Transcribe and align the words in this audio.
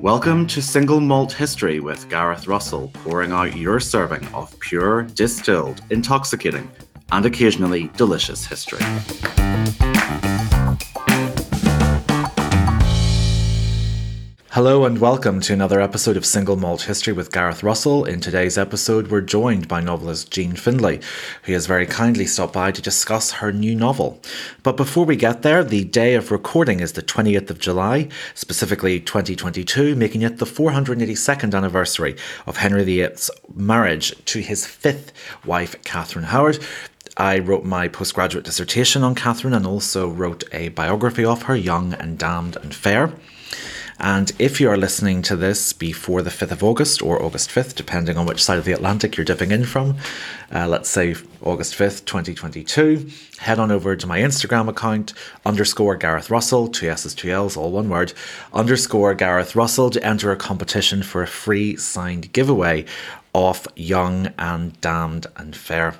Welcome 0.00 0.46
to 0.48 0.62
Single 0.62 1.00
Malt 1.00 1.32
History 1.32 1.80
with 1.80 2.08
Gareth 2.08 2.46
Russell, 2.48 2.90
pouring 2.94 3.32
out 3.32 3.56
your 3.56 3.78
serving 3.78 4.26
of 4.28 4.58
pure, 4.60 5.02
distilled, 5.02 5.82
intoxicating, 5.90 6.70
and 7.10 7.26
occasionally 7.26 7.90
delicious 7.96 8.46
history. 8.46 8.80
Hello 14.52 14.84
and 14.84 14.98
welcome 14.98 15.40
to 15.40 15.54
another 15.54 15.80
episode 15.80 16.14
of 16.14 16.26
Single 16.26 16.56
Malt 16.56 16.82
History 16.82 17.14
with 17.14 17.32
Gareth 17.32 17.62
Russell. 17.62 18.04
In 18.04 18.20
today's 18.20 18.58
episode, 18.58 19.10
we're 19.10 19.22
joined 19.22 19.66
by 19.66 19.80
novelist 19.80 20.30
Jean 20.30 20.56
Findlay, 20.56 21.00
who 21.44 21.54
has 21.54 21.64
very 21.64 21.86
kindly 21.86 22.26
stopped 22.26 22.52
by 22.52 22.70
to 22.70 22.82
discuss 22.82 23.32
her 23.32 23.50
new 23.50 23.74
novel. 23.74 24.20
But 24.62 24.76
before 24.76 25.06
we 25.06 25.16
get 25.16 25.40
there, 25.40 25.64
the 25.64 25.84
day 25.84 26.16
of 26.16 26.30
recording 26.30 26.80
is 26.80 26.92
the 26.92 27.02
20th 27.02 27.48
of 27.48 27.60
July, 27.60 28.10
specifically 28.34 29.00
2022, 29.00 29.96
making 29.96 30.20
it 30.20 30.36
the 30.36 30.44
482nd 30.44 31.54
anniversary 31.54 32.14
of 32.46 32.58
Henry 32.58 32.84
VIII's 32.84 33.30
marriage 33.54 34.22
to 34.26 34.40
his 34.40 34.66
fifth 34.66 35.14
wife, 35.46 35.82
Catherine 35.84 36.26
Howard. 36.26 36.58
I 37.16 37.38
wrote 37.38 37.64
my 37.64 37.88
postgraduate 37.88 38.44
dissertation 38.44 39.02
on 39.02 39.14
Catherine 39.14 39.54
and 39.54 39.66
also 39.66 40.10
wrote 40.10 40.44
a 40.52 40.68
biography 40.68 41.24
of 41.24 41.44
her, 41.44 41.56
Young 41.56 41.94
and 41.94 42.18
Damned 42.18 42.56
and 42.56 42.74
Fair. 42.74 43.14
And 44.04 44.32
if 44.40 44.60
you 44.60 44.68
are 44.68 44.76
listening 44.76 45.22
to 45.22 45.36
this 45.36 45.72
before 45.72 46.22
the 46.22 46.30
5th 46.30 46.50
of 46.50 46.64
August 46.64 47.02
or 47.02 47.22
August 47.22 47.50
5th, 47.50 47.76
depending 47.76 48.16
on 48.16 48.26
which 48.26 48.42
side 48.42 48.58
of 48.58 48.64
the 48.64 48.72
Atlantic 48.72 49.16
you're 49.16 49.24
dipping 49.24 49.52
in 49.52 49.64
from, 49.64 49.96
uh, 50.52 50.66
let's 50.66 50.88
say 50.88 51.14
August 51.40 51.74
5th, 51.74 52.04
2022, 52.04 53.08
head 53.38 53.60
on 53.60 53.70
over 53.70 53.94
to 53.94 54.06
my 54.08 54.18
Instagram 54.18 54.68
account, 54.68 55.14
underscore 55.46 55.94
Gareth 55.94 56.30
Russell, 56.30 56.66
two 56.66 56.90
S's, 56.90 57.14
two 57.14 57.30
L's, 57.30 57.56
all 57.56 57.70
one 57.70 57.88
word, 57.88 58.12
underscore 58.52 59.14
Gareth 59.14 59.54
Russell 59.54 59.88
to 59.90 60.04
enter 60.04 60.32
a 60.32 60.36
competition 60.36 61.04
for 61.04 61.22
a 61.22 61.28
free 61.28 61.76
signed 61.76 62.32
giveaway 62.32 62.84
of 63.36 63.68
Young 63.76 64.32
and 64.36 64.80
Damned 64.80 65.28
and 65.36 65.54
Fair. 65.54 65.94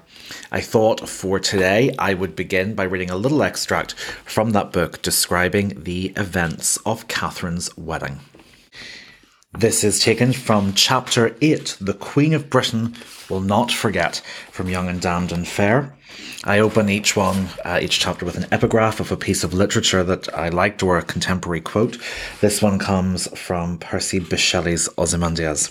I 0.51 0.61
thought 0.61 1.09
for 1.09 1.39
today 1.39 1.95
I 1.99 2.15
would 2.15 2.37
begin 2.37 2.75
by 2.75 2.85
reading 2.85 3.11
a 3.11 3.17
little 3.17 3.43
extract 3.43 3.95
from 4.25 4.51
that 4.51 4.73
book 4.73 5.03
describing 5.03 5.83
the 5.85 6.13
events 6.17 6.77
of 6.87 7.09
Catherine's 7.09 7.77
wedding. 7.77 8.21
This 9.53 9.85
is 9.85 10.01
taken 10.01 10.33
from 10.33 10.73
chapter 10.73 11.37
8 11.43 11.77
The 11.79 11.93
Queen 11.93 12.33
of 12.33 12.49
Britain 12.49 12.95
Will 13.29 13.43
Not 13.43 13.71
Forget 13.71 14.23
from 14.51 14.71
Young 14.71 14.89
and 14.89 14.99
Damned 14.99 15.31
and 15.31 15.47
Fair. 15.47 15.95
I 16.45 16.59
open 16.59 16.89
each 16.89 17.17
one, 17.17 17.49
uh, 17.65 17.79
each 17.83 18.01
chapter 18.01 18.25
with 18.25 18.37
an 18.37 18.47
epigraph 18.51 18.99
of 18.99 19.13
a 19.13 19.17
piece 19.17 19.45
of 19.45 19.53
literature 19.53 20.03
that 20.05 20.33
I 20.35 20.49
liked 20.49 20.83
or 20.83 20.97
a 20.97 21.03
contemporary 21.03 21.61
quote. 21.61 21.99
This 22.41 22.63
one 22.63 22.79
comes 22.79 23.29
from 23.39 23.77
Percy 23.77 24.21
Bysshe 24.21 24.89
Ozymandias. 24.97 25.71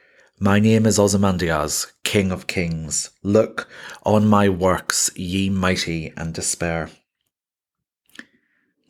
my 0.43 0.59
name 0.59 0.87
is 0.87 0.97
Ozymandias, 0.97 1.93
King 2.03 2.31
of 2.31 2.47
Kings. 2.47 3.11
Look 3.21 3.69
on 4.01 4.25
my 4.25 4.49
works, 4.49 5.11
ye 5.15 5.51
mighty, 5.51 6.11
and 6.17 6.33
despair. 6.33 6.89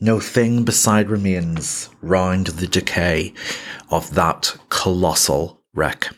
No 0.00 0.18
thing 0.18 0.64
beside 0.64 1.10
remains 1.10 1.90
round 2.00 2.46
the 2.46 2.66
decay 2.66 3.34
of 3.90 4.14
that 4.14 4.56
colossal 4.70 5.60
wreck. 5.74 6.08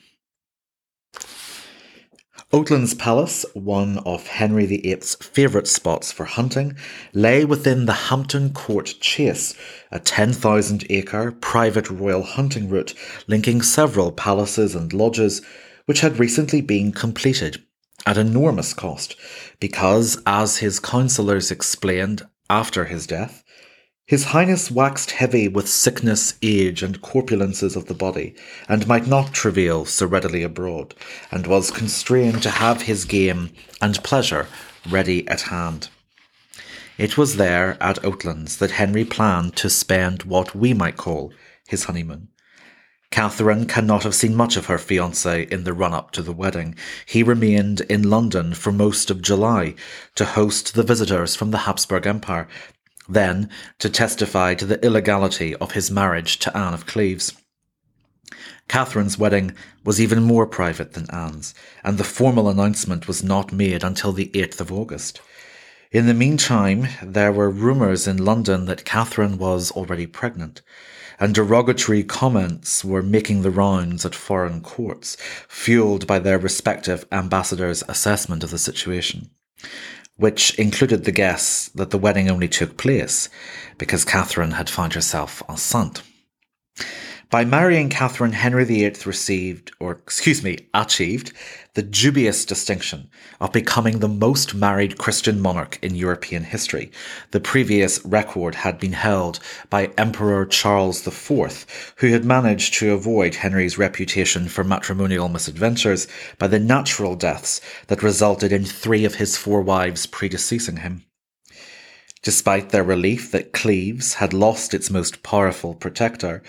Oatlands 2.55 2.97
Palace, 2.97 3.45
one 3.55 3.99
of 4.07 4.29
Henry 4.29 4.65
VIII's 4.65 5.17
favourite 5.17 5.67
spots 5.67 6.13
for 6.13 6.25
hunting, 6.25 6.77
lay 7.13 7.45
within 7.45 7.87
the 7.87 7.93
Hampton 7.93 8.53
Court 8.53 8.95
Chase, 9.01 9.57
a 9.91 9.99
10,000 9.99 10.87
acre 10.89 11.33
private 11.33 11.91
royal 11.91 12.23
hunting 12.23 12.69
route 12.69 12.95
linking 13.27 13.61
several 13.61 14.13
palaces 14.13 14.77
and 14.77 14.93
lodges, 14.93 15.43
which 15.87 15.99
had 15.99 16.21
recently 16.21 16.61
been 16.61 16.93
completed 16.93 17.61
at 18.07 18.17
enormous 18.17 18.73
cost 18.73 19.17
because, 19.59 20.23
as 20.25 20.59
his 20.59 20.79
councillors 20.79 21.51
explained 21.51 22.23
after 22.49 22.85
his 22.85 23.05
death, 23.05 23.44
his 24.07 24.25
Highness 24.25 24.71
waxed 24.71 25.13
heavy 25.13 25.49
with 25.49 25.69
sickness, 25.69 26.35
age, 26.43 26.83
and 26.83 27.01
corpulences 27.01 27.75
of 27.75 27.87
the 27.87 27.95
body, 27.95 28.35
and 28.69 28.87
might 28.87 29.07
not 29.07 29.33
travail 29.33 29.87
so 29.87 30.07
readily 30.07 30.43
abroad, 30.43 30.95
and 31.31 31.47
was 31.47 31.71
constrained 31.71 32.43
to 32.43 32.51
have 32.51 32.83
his 32.83 33.07
game 33.07 33.51
and 33.81 34.05
pleasure 34.05 34.47
ready 34.91 35.27
at 35.29 35.43
hand. 35.43 35.89
It 36.99 37.17
was 37.17 37.37
there 37.37 37.77
at 37.83 38.03
Oatlands 38.05 38.59
that 38.59 38.73
Henry 38.73 39.05
planned 39.05 39.57
to 39.57 39.71
spend 39.71 40.25
what 40.25 40.55
we 40.55 40.75
might 40.75 40.97
call 40.97 41.33
his 41.67 41.85
honeymoon. 41.85 42.29
Catherine 43.11 43.67
cannot 43.67 44.03
have 44.03 44.15
seen 44.15 44.35
much 44.35 44.57
of 44.57 44.67
her 44.67 44.77
fiance 44.77 45.45
in 45.45 45.65
the 45.65 45.73
run 45.73 45.95
up 45.95 46.11
to 46.11 46.23
the 46.23 46.33
wedding. 46.33 46.75
He 47.07 47.23
remained 47.23 47.81
in 47.83 48.11
London 48.11 48.55
for 48.55 48.73
most 48.73 49.11
of 49.11 49.23
July 49.23 49.77
to 50.17 50.25
host 50.25 50.75
the 50.75 50.83
visitors 50.83 51.37
from 51.37 51.53
the 51.53 51.59
Habsburg 51.59 52.07
Empire 52.07 52.49
then 53.09 53.51
to 53.79 53.91
testify 53.91 54.55
to 54.55 54.67
the 54.67 54.85
illegality 54.85 55.55
of 55.57 55.73
his 55.73 55.91
marriage 55.91 56.39
to 56.39 56.57
Anne 56.57 56.75
of 56.75 56.87
Cleves. 56.87 57.33
Catherine's 58.69 59.19
wedding 59.19 59.55
was 59.85 60.01
even 60.01 60.23
more 60.23 60.47
private 60.47 60.95
than 60.95 61.11
Anne's, 61.11 61.55
and 61.83 61.99
the 61.99 62.05
formal 62.05 62.49
announcement 62.49 63.07
was 63.07 63.23
not 63.23 63.53
made 63.53 63.85
until 63.85 64.13
the 64.13 64.31
8th 64.35 64.61
of 64.61 64.73
August. 64.73 65.21
In 65.93 66.07
the 66.07 66.15
meantime, 66.15 66.89
there 67.03 67.31
were 67.31 67.51
rumours 67.51 68.09
in 68.09 68.25
London 68.25 68.65
that 68.65 68.85
Catherine 68.85 69.39
was 69.39 69.71
already 69.73 70.07
pregnant, 70.07 70.63
and 71.21 71.35
derogatory 71.35 72.03
comments 72.03 72.85
were 72.85 73.03
making 73.03 73.43
the 73.43 73.51
rounds 73.51 74.05
at 74.05 74.15
foreign 74.15 74.61
courts, 74.61 75.17
fueled 75.47 76.07
by 76.07 76.19
their 76.19 76.39
respective 76.39 77.05
ambassadors' 77.13 77.85
assessment 77.87 78.43
of 78.43 78.51
the 78.51 78.59
situation 78.59 79.31
which 80.17 80.55
included 80.59 81.05
the 81.05 81.13
guess 81.13 81.69
that 81.75 81.91
the 81.91 81.99
wedding 81.99 82.31
only 82.31 82.49
took 82.49 82.77
place 82.77 83.29
because 83.79 84.05
Catherine 84.05 84.53
had 84.53 84.71
found 84.71 84.95
herself 84.95 85.43
enceinte. 85.49 86.03
By 87.35 87.45
marrying 87.45 87.89
Catherine, 87.89 88.31
Henry 88.31 88.65
VIII 88.65 88.95
received, 89.05 89.73
or 89.81 89.91
excuse 89.91 90.45
me, 90.45 90.69
achieved, 90.73 91.33
the 91.75 91.83
dubious 91.83 92.45
distinction 92.45 93.11
of 93.41 93.51
becoming 93.51 93.99
the 93.99 94.07
most 94.07 94.55
married 94.55 94.99
Christian 94.99 95.41
monarch 95.41 95.77
in 95.83 95.97
European 95.97 96.45
history. 96.45 96.93
The 97.33 97.41
previous 97.41 97.99
record 98.05 98.55
had 98.55 98.79
been 98.79 98.93
held 98.93 99.41
by 99.69 99.91
Emperor 99.99 100.47
Charles 100.47 101.05
IV, 101.05 101.95
who 101.97 102.07
had 102.07 102.25
managed 102.25 102.75
to 102.75 102.93
avoid 102.93 103.35
Henry's 103.35 103.79
reputation 103.79 104.47
for 104.47 104.63
matrimonial 104.63 105.29
misadventures 105.29 106.07
by 106.39 106.47
the 106.47 106.61
natural 106.61 107.17
deaths 107.17 107.61
that 107.89 108.05
resulted 108.05 108.53
in 108.53 108.65
three 108.65 109.05
of 109.05 109.17
his 109.17 109.37
four 109.37 109.61
wives 109.61 110.07
predeceasing 110.07 110.83
him. 110.83 111.05
Despite 112.23 112.71
their 112.71 112.85
relief 112.85 113.33
that 113.33 113.53
Cleves 113.53 114.15
had 114.15 114.33
lost 114.33 114.73
its 114.73 114.89
most 114.89 115.25
powerful 115.25 115.75
protector, 115.75 116.45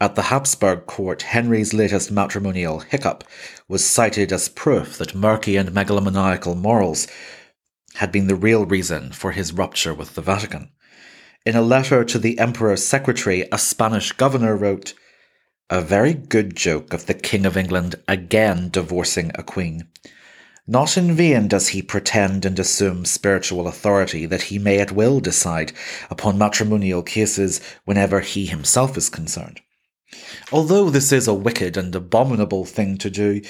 at 0.00 0.14
the 0.14 0.22
Habsburg 0.22 0.86
court, 0.86 1.22
Henry's 1.22 1.74
latest 1.74 2.10
matrimonial 2.10 2.80
hiccup 2.80 3.22
was 3.68 3.84
cited 3.84 4.32
as 4.32 4.48
proof 4.48 4.96
that 4.96 5.14
murky 5.14 5.56
and 5.56 5.72
megalomaniacal 5.72 6.56
morals 6.56 7.06
had 7.96 8.10
been 8.10 8.26
the 8.26 8.34
real 8.34 8.64
reason 8.64 9.12
for 9.12 9.32
his 9.32 9.52
rupture 9.52 9.92
with 9.92 10.14
the 10.14 10.22
Vatican. 10.22 10.70
In 11.44 11.54
a 11.54 11.60
letter 11.60 12.02
to 12.04 12.18
the 12.18 12.38
Emperor's 12.38 12.82
secretary, 12.82 13.46
a 13.52 13.58
Spanish 13.58 14.12
governor 14.12 14.56
wrote, 14.56 14.94
A 15.68 15.82
very 15.82 16.14
good 16.14 16.56
joke 16.56 16.94
of 16.94 17.04
the 17.04 17.14
King 17.14 17.44
of 17.44 17.56
England 17.56 17.96
again 18.08 18.70
divorcing 18.70 19.32
a 19.34 19.42
queen. 19.42 19.88
Not 20.66 20.96
in 20.96 21.14
vain 21.14 21.48
does 21.48 21.68
he 21.68 21.82
pretend 21.82 22.46
and 22.46 22.58
assume 22.58 23.04
spiritual 23.04 23.68
authority 23.68 24.24
that 24.26 24.42
he 24.42 24.58
may 24.58 24.78
at 24.78 24.92
will 24.92 25.20
decide 25.20 25.72
upon 26.08 26.38
matrimonial 26.38 27.02
cases 27.02 27.60
whenever 27.84 28.20
he 28.20 28.46
himself 28.46 28.96
is 28.96 29.10
concerned. 29.10 29.60
Although 30.52 30.90
this 30.90 31.12
is 31.12 31.28
a 31.28 31.34
wicked 31.34 31.76
and 31.76 31.94
abominable 31.94 32.64
thing 32.64 32.98
to 32.98 33.10
do, 33.10 33.42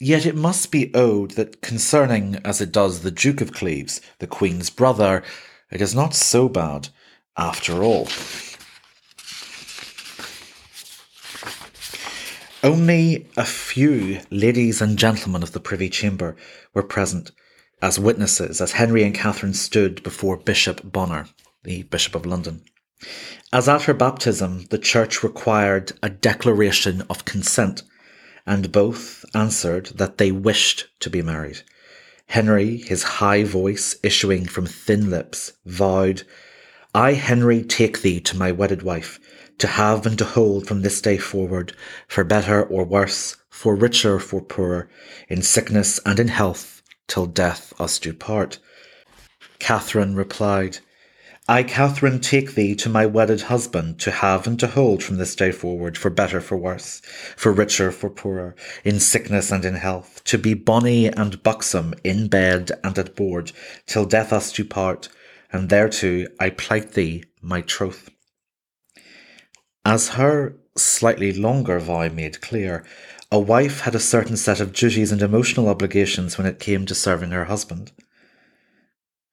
yet 0.00 0.26
it 0.26 0.34
must 0.34 0.70
be 0.70 0.94
owned 0.94 1.32
that 1.32 1.60
concerning, 1.60 2.36
as 2.44 2.60
it 2.60 2.72
does, 2.72 3.00
the 3.00 3.10
Duke 3.10 3.40
of 3.40 3.52
Cleves, 3.52 4.00
the 4.18 4.26
Queen's 4.26 4.70
brother, 4.70 5.22
it 5.70 5.80
is 5.80 5.94
not 5.94 6.14
so 6.14 6.48
bad 6.48 6.88
after 7.36 7.82
all. 7.82 8.08
Only 12.62 13.28
a 13.36 13.44
few 13.44 14.20
ladies 14.30 14.80
and 14.80 14.98
gentlemen 14.98 15.42
of 15.42 15.52
the 15.52 15.60
Privy 15.60 15.88
Chamber 15.88 16.36
were 16.74 16.82
present 16.82 17.30
as 17.82 18.00
witnesses 18.00 18.60
as 18.60 18.72
Henry 18.72 19.04
and 19.04 19.14
Catherine 19.14 19.54
stood 19.54 20.02
before 20.02 20.36
Bishop 20.36 20.80
Bonner, 20.82 21.26
the 21.62 21.82
Bishop 21.84 22.14
of 22.14 22.26
London. 22.26 22.64
As 23.52 23.68
at 23.68 23.82
her 23.82 23.94
baptism, 23.94 24.66
the 24.70 24.78
Church 24.78 25.22
required 25.22 25.92
a 26.02 26.08
declaration 26.08 27.02
of 27.10 27.24
consent, 27.24 27.82
and 28.46 28.72
both 28.72 29.24
answered 29.34 29.86
that 29.96 30.18
they 30.18 30.32
wished 30.32 30.86
to 31.00 31.10
be 31.10 31.22
married. 31.22 31.60
Henry, 32.28 32.78
his 32.78 33.02
high 33.02 33.44
voice 33.44 33.96
issuing 34.02 34.46
from 34.46 34.66
thin 34.66 35.10
lips, 35.10 35.52
vowed, 35.64 36.22
I, 36.94 37.12
Henry, 37.12 37.62
take 37.62 38.02
thee 38.02 38.20
to 38.20 38.36
my 38.36 38.50
wedded 38.50 38.82
wife, 38.82 39.20
to 39.58 39.66
have 39.66 40.06
and 40.06 40.18
to 40.18 40.24
hold 40.24 40.66
from 40.66 40.82
this 40.82 41.00
day 41.00 41.18
forward, 41.18 41.74
for 42.08 42.24
better 42.24 42.62
or 42.62 42.84
worse, 42.84 43.36
for 43.48 43.74
richer, 43.74 44.14
or 44.14 44.20
for 44.20 44.40
poorer, 44.40 44.88
in 45.28 45.42
sickness 45.42 46.00
and 46.06 46.18
in 46.18 46.28
health, 46.28 46.82
till 47.06 47.26
death 47.26 47.72
us 47.78 47.98
do 47.98 48.12
part. 48.12 48.58
Catherine 49.58 50.14
replied, 50.14 50.78
I, 51.48 51.62
Catherine, 51.62 52.18
take 52.18 52.56
thee 52.56 52.74
to 52.74 52.88
my 52.88 53.06
wedded 53.06 53.42
husband, 53.42 54.00
to 54.00 54.10
have 54.10 54.48
and 54.48 54.58
to 54.58 54.66
hold 54.66 55.04
from 55.04 55.18
this 55.18 55.36
day 55.36 55.52
forward, 55.52 55.96
for 55.96 56.10
better, 56.10 56.40
for 56.40 56.56
worse, 56.56 57.00
for 57.36 57.52
richer, 57.52 57.92
for 57.92 58.10
poorer, 58.10 58.56
in 58.82 58.98
sickness 58.98 59.52
and 59.52 59.64
in 59.64 59.74
health, 59.74 60.24
to 60.24 60.38
be 60.38 60.54
bonny 60.54 61.06
and 61.06 61.44
buxom 61.44 61.94
in 62.02 62.26
bed 62.26 62.72
and 62.82 62.98
at 62.98 63.14
board, 63.14 63.52
till 63.86 64.06
death 64.06 64.32
us 64.32 64.50
do 64.50 64.64
part, 64.64 65.08
and 65.52 65.68
thereto 65.68 66.26
I 66.40 66.50
plight 66.50 66.92
thee 66.94 67.22
my 67.40 67.60
troth. 67.60 68.10
As 69.84 70.08
her 70.08 70.56
slightly 70.76 71.32
longer 71.32 71.78
vow 71.78 72.08
made 72.08 72.40
clear, 72.40 72.84
a 73.30 73.38
wife 73.38 73.82
had 73.82 73.94
a 73.94 74.00
certain 74.00 74.36
set 74.36 74.58
of 74.58 74.72
duties 74.72 75.12
and 75.12 75.22
emotional 75.22 75.68
obligations 75.68 76.36
when 76.36 76.46
it 76.48 76.58
came 76.58 76.86
to 76.86 76.94
serving 76.96 77.30
her 77.30 77.44
husband. 77.44 77.92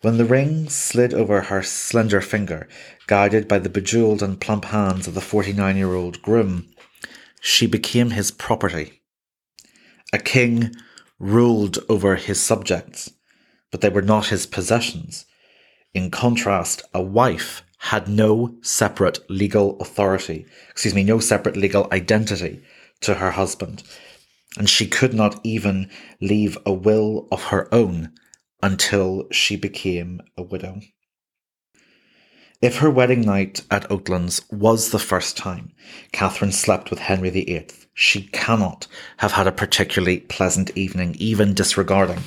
When 0.03 0.17
the 0.17 0.25
ring 0.25 0.67
slid 0.67 1.13
over 1.13 1.43
her 1.43 1.63
slender 1.63 2.19
finger, 2.19 2.67
guided 3.07 3.47
by 3.47 3.59
the 3.59 3.69
bejewelled 3.69 4.21
and 4.21 4.37
plump 4.37 4.65
hands 4.65 5.07
of 5.07 5.13
the 5.13 5.21
forty 5.21 5.53
nine 5.53 5.77
year 5.77 5.93
old 5.93 6.21
groom, 6.21 6.67
she 7.39 7.67
became 7.67 8.09
his 8.09 8.29
property. 8.29 9.01
A 10.11 10.17
king 10.17 10.75
ruled 11.19 11.79
over 11.87 12.17
his 12.17 12.41
subjects, 12.41 13.13
but 13.71 13.79
they 13.79 13.87
were 13.87 14.01
not 14.01 14.27
his 14.27 14.45
possessions. 14.45 15.25
In 15.93 16.11
contrast, 16.11 16.83
a 16.93 17.01
wife 17.01 17.63
had 17.77 18.09
no 18.09 18.57
separate 18.61 19.19
legal 19.29 19.79
authority, 19.79 20.45
excuse 20.69 20.93
me, 20.93 21.05
no 21.05 21.19
separate 21.19 21.55
legal 21.55 21.87
identity 21.93 22.61
to 22.99 23.13
her 23.13 23.31
husband. 23.31 23.83
And 24.57 24.69
she 24.69 24.85
could 24.85 25.13
not 25.13 25.39
even 25.45 25.89
leave 26.19 26.57
a 26.65 26.73
will 26.73 27.29
of 27.31 27.43
her 27.45 27.73
own 27.73 28.11
until 28.63 29.27
she 29.29 29.57
became 29.57 30.21
a 30.37 30.41
widow. 30.41 30.79
If 32.61 32.77
her 32.77 32.89
wedding 32.89 33.19
night 33.19 33.61
at 33.69 33.89
Oatlands 33.91 34.41
was 34.49 34.91
the 34.91 34.99
first 34.99 35.35
time 35.35 35.73
Catherine 36.13 36.53
slept 36.53 36.89
with 36.89 36.99
Henry 36.99 37.29
VIII, 37.29 37.67
she 37.93 38.21
cannot 38.27 38.87
have 39.17 39.33
had 39.33 39.47
a 39.47 39.51
particularly 39.51 40.21
pleasant 40.21 40.71
evening, 40.77 41.17
even 41.19 41.53
disregarding 41.53 42.19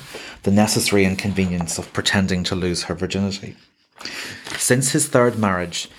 the 0.43 0.51
necessary 0.51 1.05
inconvenience 1.05 1.79
of 1.79 1.91
pretending 1.91 2.43
to 2.43 2.55
lose 2.55 2.83
her 2.83 2.93
virginity. 2.93 3.57
Since 4.57 4.91
his 4.91 5.07
third 5.07 5.39
marriage, 5.39 5.89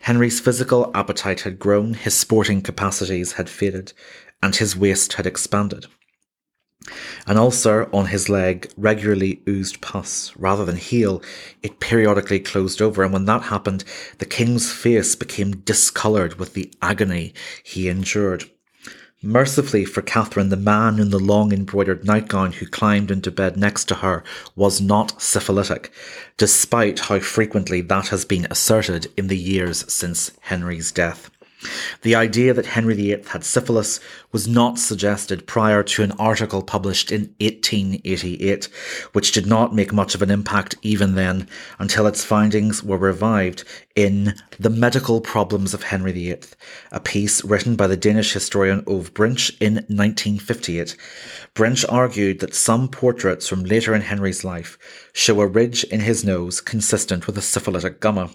Henry's 0.00 0.40
physical 0.40 0.90
appetite 0.92 1.42
had 1.42 1.60
grown, 1.60 1.94
his 1.94 2.14
sporting 2.14 2.62
capacities 2.62 3.34
had 3.34 3.48
faded, 3.48 3.92
and 4.42 4.56
his 4.56 4.76
waist 4.76 5.12
had 5.12 5.26
expanded. 5.26 5.86
An 7.26 7.36
ulcer 7.36 7.88
on 7.92 8.06
his 8.06 8.28
leg 8.28 8.70
regularly 8.76 9.42
oozed 9.48 9.80
pus. 9.80 10.32
Rather 10.36 10.64
than 10.64 10.76
heal, 10.76 11.22
it 11.62 11.80
periodically 11.80 12.40
closed 12.40 12.82
over, 12.82 13.02
and 13.02 13.12
when 13.12 13.26
that 13.26 13.44
happened, 13.44 13.84
the 14.18 14.26
king's 14.26 14.72
face 14.72 15.14
became 15.14 15.56
discoloured 15.56 16.38
with 16.38 16.54
the 16.54 16.72
agony 16.80 17.34
he 17.62 17.88
endured. 17.88 18.44
Mercifully 19.24 19.84
for 19.84 20.02
Catherine, 20.02 20.48
the 20.48 20.56
man 20.56 20.98
in 20.98 21.10
the 21.10 21.18
long 21.20 21.52
embroidered 21.52 22.04
nightgown 22.04 22.50
who 22.50 22.66
climbed 22.66 23.08
into 23.08 23.30
bed 23.30 23.56
next 23.56 23.84
to 23.84 23.94
her 23.96 24.24
was 24.56 24.80
not 24.80 25.22
syphilitic, 25.22 25.92
despite 26.36 26.98
how 26.98 27.20
frequently 27.20 27.82
that 27.82 28.08
has 28.08 28.24
been 28.24 28.48
asserted 28.50 29.12
in 29.16 29.28
the 29.28 29.38
years 29.38 29.90
since 29.92 30.32
Henry's 30.40 30.90
death. 30.90 31.30
The 32.02 32.14
idea 32.14 32.52
that 32.54 32.66
Henry 32.66 32.94
VIII 32.94 33.24
had 33.28 33.44
syphilis 33.44 34.00
was 34.32 34.48
not 34.48 34.78
suggested 34.78 35.46
prior 35.46 35.82
to 35.84 36.02
an 36.02 36.12
article 36.12 36.62
published 36.62 37.12
in 37.12 37.34
1888, 37.40 38.68
which 39.12 39.32
did 39.32 39.46
not 39.46 39.74
make 39.74 39.92
much 39.92 40.14
of 40.14 40.22
an 40.22 40.30
impact 40.30 40.74
even 40.82 41.14
then 41.14 41.46
until 41.78 42.06
its 42.06 42.24
findings 42.24 42.82
were 42.82 42.98
revived 42.98 43.64
in 43.94 44.34
The 44.58 44.70
Medical 44.70 45.20
Problems 45.20 45.74
of 45.74 45.84
Henry 45.84 46.12
VIII, 46.12 46.40
a 46.90 47.00
piece 47.00 47.44
written 47.44 47.76
by 47.76 47.86
the 47.86 47.96
Danish 47.96 48.32
historian 48.32 48.82
Ove 48.86 49.12
Brinch 49.14 49.54
in 49.60 49.74
1958. 49.74 50.96
Brinch 51.54 51.84
argued 51.88 52.40
that 52.40 52.54
some 52.54 52.88
portraits 52.88 53.46
from 53.46 53.64
later 53.64 53.94
in 53.94 54.02
Henry's 54.02 54.44
life 54.44 54.78
show 55.12 55.40
a 55.40 55.46
ridge 55.46 55.84
in 55.84 56.00
his 56.00 56.24
nose 56.24 56.60
consistent 56.60 57.26
with 57.26 57.36
a 57.36 57.42
syphilitic 57.42 58.00
gumma. 58.00 58.30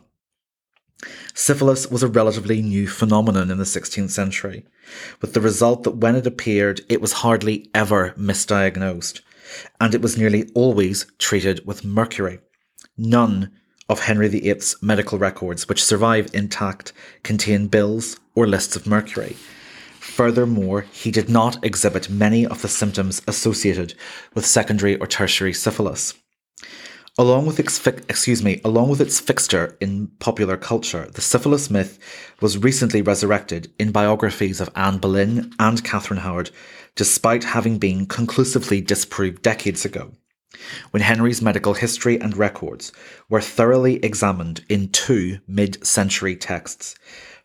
Syphilis 1.33 1.91
was 1.91 2.01
a 2.01 2.07
relatively 2.07 2.61
new 2.61 2.88
phenomenon 2.88 3.51
in 3.51 3.57
the 3.57 3.63
16th 3.63 4.09
century, 4.09 4.65
with 5.21 5.33
the 5.33 5.41
result 5.41 5.83
that 5.83 5.97
when 5.97 6.15
it 6.15 6.25
appeared, 6.25 6.81
it 6.89 7.01
was 7.01 7.13
hardly 7.13 7.69
ever 7.73 8.13
misdiagnosed, 8.17 9.21
and 9.79 9.94
it 9.94 10.01
was 10.01 10.17
nearly 10.17 10.49
always 10.55 11.05
treated 11.19 11.65
with 11.65 11.85
mercury. 11.85 12.39
None 12.97 13.51
of 13.89 14.01
Henry 14.01 14.27
VIII's 14.27 14.75
medical 14.81 15.17
records, 15.17 15.69
which 15.69 15.83
survive 15.83 16.29
intact, 16.33 16.94
contain 17.23 17.67
bills 17.67 18.17
or 18.35 18.47
lists 18.47 18.75
of 18.75 18.88
mercury. 18.88 19.38
Furthermore, 20.00 20.81
he 20.91 21.11
did 21.11 21.29
not 21.29 21.63
exhibit 21.63 22.09
many 22.09 22.45
of 22.45 22.61
the 22.61 22.67
symptoms 22.67 23.21
associated 23.27 23.93
with 24.33 24.45
secondary 24.45 24.97
or 24.97 25.05
tertiary 25.05 25.53
syphilis. 25.53 26.15
Along 27.19 27.47
with 27.47 27.59
its 27.59 27.85
excuse 27.87 28.43
me, 28.43 28.61
along 28.63 28.89
with 28.89 29.01
its 29.01 29.19
fixture 29.19 29.75
in 29.81 30.07
popular 30.19 30.55
culture, 30.55 31.09
the 31.11 31.21
syphilis 31.21 31.67
myth 31.67 31.97
was 32.41 32.59
recently 32.59 33.01
resurrected 33.01 33.73
in 33.79 33.91
biographies 33.91 34.62
of 34.62 34.69
Anne 34.75 35.00
Boleyn 35.00 35.51
and 35.57 35.83
Catherine 35.83 36.19
Howard, 36.19 36.51
despite 36.95 37.43
having 37.43 37.79
been 37.79 38.05
conclusively 38.05 38.81
disproved 38.81 39.41
decades 39.41 39.83
ago. 39.83 40.12
When 40.91 41.01
Henry's 41.01 41.41
medical 41.41 41.74
history 41.74 42.21
and 42.21 42.38
records 42.38 42.91
were 43.29 43.41
thoroughly 43.41 43.95
examined 44.05 44.63
in 44.69 44.89
two 44.89 45.39
mid 45.47 45.83
century 45.86 46.36
texts, 46.36 46.93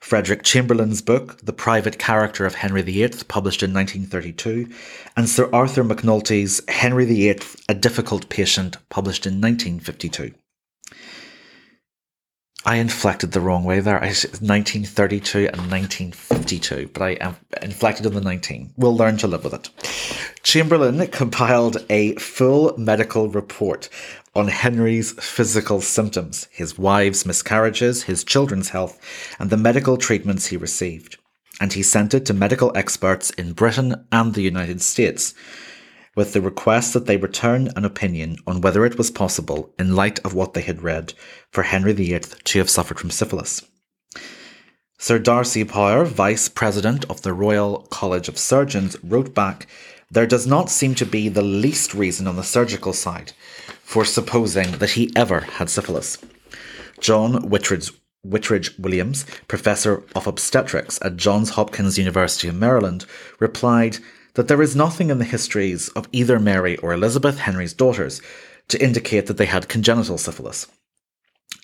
Frederick 0.02 0.42
Chamberlain's 0.42 1.00
book, 1.00 1.38
The 1.44 1.52
Private 1.52 1.96
Character 1.96 2.44
of 2.44 2.56
Henry 2.56 2.82
VIII, 2.82 3.22
published 3.28 3.62
in 3.62 3.72
1932, 3.72 4.68
and 5.16 5.28
Sir 5.28 5.48
Arthur 5.52 5.84
MacNalty's 5.84 6.60
Henry 6.68 7.06
VIII, 7.06 7.38
A 7.68 7.74
Difficult 7.74 8.28
Patient, 8.28 8.76
published 8.88 9.26
in 9.26 9.40
1952. 9.40 10.34
I 12.64 12.76
inflected 12.76 13.32
the 13.32 13.40
wrong 13.40 13.64
way 13.64 13.80
there. 13.80 13.96
I 13.96 14.08
1932 14.08 15.48
and 15.52 15.70
1952, 15.70 16.90
but 16.92 17.02
I 17.02 17.10
am 17.14 17.36
inflected 17.60 18.06
on 18.06 18.14
the 18.14 18.20
19. 18.20 18.74
We'll 18.76 18.96
learn 18.96 19.16
to 19.18 19.26
live 19.26 19.42
with 19.42 19.54
it. 19.54 19.70
Chamberlain 20.44 21.04
compiled 21.08 21.84
a 21.90 22.14
full 22.16 22.76
medical 22.78 23.28
report 23.28 23.88
on 24.34 24.48
Henry's 24.48 25.12
physical 25.12 25.80
symptoms, 25.80 26.46
his 26.52 26.78
wife's 26.78 27.26
miscarriages, 27.26 28.04
his 28.04 28.22
children's 28.22 28.70
health, 28.70 28.98
and 29.40 29.50
the 29.50 29.56
medical 29.56 29.96
treatments 29.96 30.46
he 30.46 30.56
received. 30.56 31.18
And 31.60 31.72
he 31.72 31.82
sent 31.82 32.14
it 32.14 32.24
to 32.26 32.34
medical 32.34 32.72
experts 32.76 33.30
in 33.30 33.52
Britain 33.54 34.06
and 34.12 34.34
the 34.34 34.42
United 34.42 34.80
States, 34.82 35.34
with 36.14 36.32
the 36.32 36.40
request 36.40 36.92
that 36.92 37.06
they 37.06 37.16
return 37.16 37.68
an 37.74 37.84
opinion 37.84 38.36
on 38.46 38.60
whether 38.60 38.84
it 38.84 38.98
was 38.98 39.10
possible, 39.10 39.72
in 39.78 39.96
light 39.96 40.18
of 40.20 40.34
what 40.34 40.54
they 40.54 40.60
had 40.60 40.82
read, 40.82 41.14
for 41.50 41.62
Henry 41.62 41.92
VIII 41.92 42.20
to 42.44 42.58
have 42.58 42.70
suffered 42.70 42.98
from 42.98 43.10
syphilis. 43.10 43.62
Sir 44.98 45.18
D'Arcy 45.18 45.64
Power, 45.64 46.04
Vice 46.04 46.48
President 46.48 47.04
of 47.10 47.22
the 47.22 47.32
Royal 47.32 47.88
College 47.90 48.28
of 48.28 48.38
Surgeons, 48.38 48.96
wrote 49.02 49.34
back 49.34 49.66
There 50.10 50.26
does 50.26 50.46
not 50.46 50.70
seem 50.70 50.94
to 50.96 51.06
be 51.06 51.28
the 51.28 51.42
least 51.42 51.92
reason 51.94 52.28
on 52.28 52.36
the 52.36 52.44
surgical 52.44 52.92
side 52.92 53.32
for 53.82 54.04
supposing 54.04 54.72
that 54.78 54.90
he 54.90 55.10
ever 55.16 55.40
had 55.40 55.68
syphilis. 55.68 56.18
John 57.00 57.48
Whitridge, 57.48 57.90
Wittridge 58.24 58.78
Williams, 58.78 59.26
professor 59.48 60.04
of 60.14 60.28
obstetrics 60.28 61.00
at 61.02 61.16
Johns 61.16 61.50
Hopkins 61.50 61.98
University 61.98 62.46
in 62.46 62.60
Maryland, 62.60 63.04
replied 63.40 63.98
that 64.34 64.48
there 64.48 64.62
is 64.62 64.76
nothing 64.76 65.10
in 65.10 65.18
the 65.18 65.24
histories 65.24 65.88
of 65.90 66.08
either 66.12 66.38
Mary 66.38 66.76
or 66.78 66.92
Elizabeth, 66.92 67.38
Henry's 67.38 67.72
daughters, 67.72 68.20
to 68.68 68.82
indicate 68.82 69.26
that 69.26 69.36
they 69.36 69.46
had 69.46 69.68
congenital 69.68 70.18
syphilis. 70.18 70.66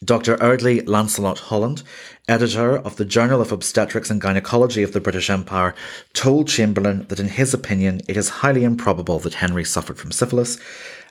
Dr. 0.04 0.40
Eardley 0.40 0.80
Lancelot 0.82 1.38
Holland, 1.38 1.82
editor 2.28 2.76
of 2.76 2.96
the 2.96 3.04
Journal 3.04 3.40
of 3.40 3.50
Obstetrics 3.50 4.10
and 4.10 4.20
Gynecology 4.20 4.82
of 4.84 4.92
the 4.92 5.00
British 5.00 5.28
Empire, 5.28 5.74
told 6.12 6.46
Chamberlain 6.46 7.04
that 7.08 7.18
in 7.18 7.28
his 7.28 7.52
opinion 7.52 8.00
it 8.06 8.16
is 8.16 8.28
highly 8.28 8.62
improbable 8.62 9.18
that 9.20 9.34
Henry 9.34 9.64
suffered 9.64 9.98
from 9.98 10.12
syphilis, 10.12 10.58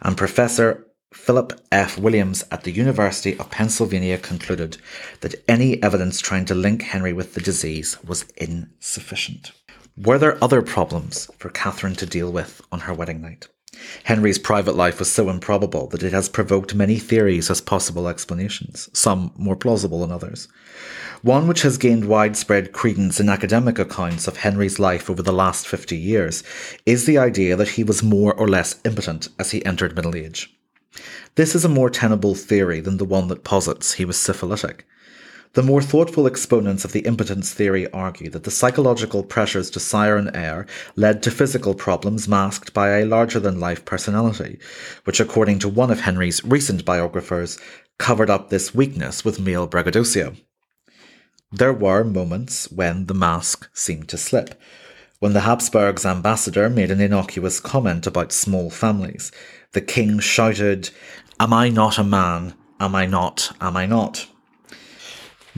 and 0.02 0.16
Professor 0.16 0.88
Philip 1.14 1.60
F. 1.72 1.98
Williams 1.98 2.46
at 2.52 2.64
the 2.64 2.72
University 2.72 3.38
of 3.38 3.50
Pennsylvania 3.50 4.18
concluded 4.18 4.78
that 5.22 5.36
any 5.48 5.82
evidence 5.84 6.22
trying 6.22 6.46
to 6.46 6.56
link 6.56 6.84
Henry 6.84 7.12
with 7.12 7.34
the 7.34 7.42
disease 7.42 7.98
was 8.04 8.24
insufficient. 8.38 9.52
Were 9.98 10.20
there 10.20 10.42
other 10.44 10.62
problems 10.62 11.28
for 11.40 11.50
Catherine 11.50 11.96
to 11.96 12.06
deal 12.06 12.32
with 12.32 12.62
on 12.72 12.82
her 12.82 12.94
wedding 12.94 13.20
night? 13.20 13.48
Henry's 14.04 14.38
private 14.38 14.76
life 14.76 15.00
was 15.00 15.12
so 15.12 15.28
improbable 15.28 15.88
that 15.88 16.04
it 16.04 16.14
has 16.14 16.30
provoked 16.30 16.76
many 16.76 17.00
theories 17.00 17.50
as 17.50 17.62
possible 17.62 18.08
explanations, 18.08 18.92
some 18.94 19.32
more 19.38 19.56
plausible 19.56 20.02
than 20.02 20.12
others. 20.12 20.48
One 21.24 21.48
which 21.48 21.64
has 21.64 21.80
gained 21.80 22.06
widespread 22.06 22.74
credence 22.74 23.20
in 23.20 23.28
academic 23.28 23.80
accounts 23.80 24.28
of 24.28 24.38
Henry's 24.38 24.78
life 24.78 25.10
over 25.10 25.24
the 25.24 25.34
last 25.34 25.68
50 25.68 25.98
years 25.98 26.44
is 26.86 27.08
the 27.08 27.18
idea 27.18 27.56
that 27.56 27.70
he 27.70 27.84
was 27.84 28.04
more 28.04 28.36
or 28.36 28.48
less 28.48 28.80
impotent 28.86 29.30
as 29.40 29.50
he 29.50 29.66
entered 29.66 29.96
middle 29.96 30.16
age. 30.16 30.56
This 31.34 31.56
is 31.56 31.66
a 31.66 31.70
more 31.70 31.90
tenable 31.90 32.36
theory 32.36 32.82
than 32.82 32.98
the 32.98 33.06
one 33.06 33.30
that 33.30 33.44
posits 33.44 33.94
he 33.94 34.06
was 34.06 34.18
syphilitic. 34.20 34.86
The 35.54 35.64
more 35.64 35.82
thoughtful 35.82 36.28
exponents 36.28 36.86
of 36.86 36.92
the 36.92 37.02
impotence 37.02 37.54
theory 37.54 37.90
argue 37.92 38.30
that 38.32 38.44
the 38.44 38.52
psychological 38.52 39.24
pressures 39.24 39.70
to 39.72 39.80
sire 39.80 40.18
an 40.18 40.36
heir 40.36 40.68
led 40.96 41.24
to 41.24 41.32
physical 41.32 41.74
problems 41.74 42.28
masked 42.28 42.74
by 42.74 43.00
a 43.00 43.06
larger 43.06 43.40
than 43.40 43.60
life 43.60 43.86
personality, 43.86 44.60
which, 45.06 45.20
according 45.20 45.60
to 45.60 45.70
one 45.70 45.90
of 45.90 46.02
Henry's 46.02 46.44
recent 46.44 46.86
biographers, 46.86 47.58
covered 47.98 48.30
up 48.30 48.50
this 48.50 48.76
weakness 48.76 49.26
with 49.26 49.40
male 49.40 49.68
braggadocio. 49.68 50.36
There 51.52 51.74
were 51.74 52.04
moments 52.04 52.70
when 52.72 53.06
the 53.06 53.14
mask 53.14 53.70
seemed 53.74 54.10
to 54.10 54.18
slip. 54.18 54.60
When 55.20 55.34
the 55.34 55.42
Habsburgs' 55.42 56.06
ambassador 56.06 56.70
made 56.70 56.92
an 56.92 57.02
innocuous 57.02 57.60
comment 57.60 58.06
about 58.06 58.32
small 58.32 58.70
families, 58.70 59.32
the 59.72 59.82
king 59.82 60.20
shouted, 60.20 60.92
Am 61.40 61.54
I 61.54 61.70
not 61.70 61.98
a 61.98 62.04
man? 62.04 62.54
Am 62.80 62.94
I 62.94 63.06
not? 63.06 63.56
Am 63.60 63.76
I 63.78 63.86
not? 63.86 64.28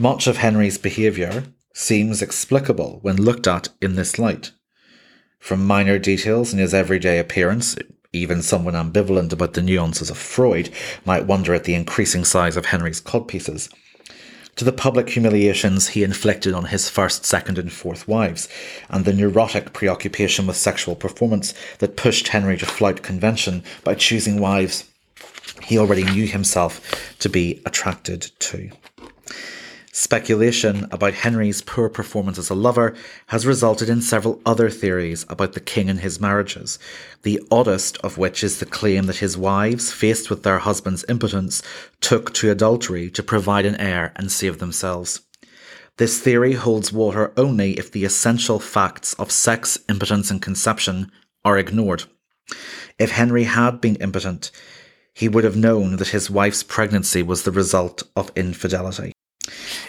Much 0.00 0.26
of 0.26 0.38
Henry's 0.38 0.78
behaviour 0.78 1.44
seems 1.74 2.22
explicable 2.22 3.00
when 3.02 3.20
looked 3.20 3.46
at 3.46 3.68
in 3.82 3.96
this 3.96 4.18
light. 4.18 4.50
From 5.38 5.66
minor 5.66 5.98
details 5.98 6.54
in 6.54 6.58
his 6.58 6.72
everyday 6.72 7.18
appearance, 7.18 7.76
even 8.10 8.40
someone 8.40 8.72
ambivalent 8.72 9.30
about 9.30 9.52
the 9.52 9.60
nuances 9.60 10.08
of 10.08 10.16
Freud 10.16 10.70
might 11.04 11.26
wonder 11.26 11.52
at 11.52 11.64
the 11.64 11.74
increasing 11.74 12.24
size 12.24 12.56
of 12.56 12.64
Henry's 12.64 12.98
codpieces, 12.98 13.68
to 14.56 14.64
the 14.64 14.72
public 14.72 15.10
humiliations 15.10 15.88
he 15.88 16.02
inflicted 16.02 16.54
on 16.54 16.64
his 16.64 16.88
first, 16.88 17.26
second, 17.26 17.58
and 17.58 17.70
fourth 17.70 18.08
wives, 18.08 18.48
and 18.88 19.04
the 19.04 19.12
neurotic 19.12 19.74
preoccupation 19.74 20.46
with 20.46 20.56
sexual 20.56 20.96
performance 20.96 21.52
that 21.76 21.98
pushed 21.98 22.28
Henry 22.28 22.56
to 22.56 22.64
flout 22.64 23.02
convention 23.02 23.62
by 23.84 23.94
choosing 23.94 24.40
wives 24.40 24.90
he 25.64 25.76
already 25.76 26.04
knew 26.04 26.26
himself 26.26 27.14
to 27.18 27.28
be 27.28 27.60
attracted 27.66 28.30
to. 28.38 28.70
Speculation 30.00 30.86
about 30.90 31.12
Henry's 31.12 31.60
poor 31.60 31.90
performance 31.90 32.38
as 32.38 32.48
a 32.48 32.54
lover 32.54 32.94
has 33.26 33.44
resulted 33.44 33.90
in 33.90 34.00
several 34.00 34.40
other 34.46 34.70
theories 34.70 35.26
about 35.28 35.52
the 35.52 35.60
king 35.60 35.90
and 35.90 36.00
his 36.00 36.18
marriages, 36.18 36.78
the 37.22 37.38
oddest 37.50 37.98
of 37.98 38.16
which 38.16 38.42
is 38.42 38.60
the 38.60 38.64
claim 38.64 39.04
that 39.04 39.18
his 39.18 39.36
wives, 39.36 39.92
faced 39.92 40.30
with 40.30 40.42
their 40.42 40.60
husband's 40.60 41.04
impotence, 41.10 41.62
took 42.00 42.32
to 42.32 42.50
adultery 42.50 43.10
to 43.10 43.22
provide 43.22 43.66
an 43.66 43.76
heir 43.76 44.14
and 44.16 44.32
save 44.32 44.58
themselves. 44.58 45.20
This 45.98 46.18
theory 46.18 46.54
holds 46.54 46.90
water 46.90 47.34
only 47.36 47.78
if 47.78 47.92
the 47.92 48.06
essential 48.06 48.58
facts 48.58 49.12
of 49.18 49.30
sex, 49.30 49.78
impotence, 49.86 50.30
and 50.30 50.40
conception 50.40 51.12
are 51.44 51.58
ignored. 51.58 52.04
If 52.98 53.10
Henry 53.10 53.44
had 53.44 53.82
been 53.82 53.96
impotent, 53.96 54.50
he 55.12 55.28
would 55.28 55.44
have 55.44 55.56
known 55.56 55.96
that 55.96 56.08
his 56.08 56.30
wife's 56.30 56.62
pregnancy 56.62 57.22
was 57.22 57.42
the 57.42 57.52
result 57.52 58.04
of 58.16 58.32
infidelity. 58.34 59.12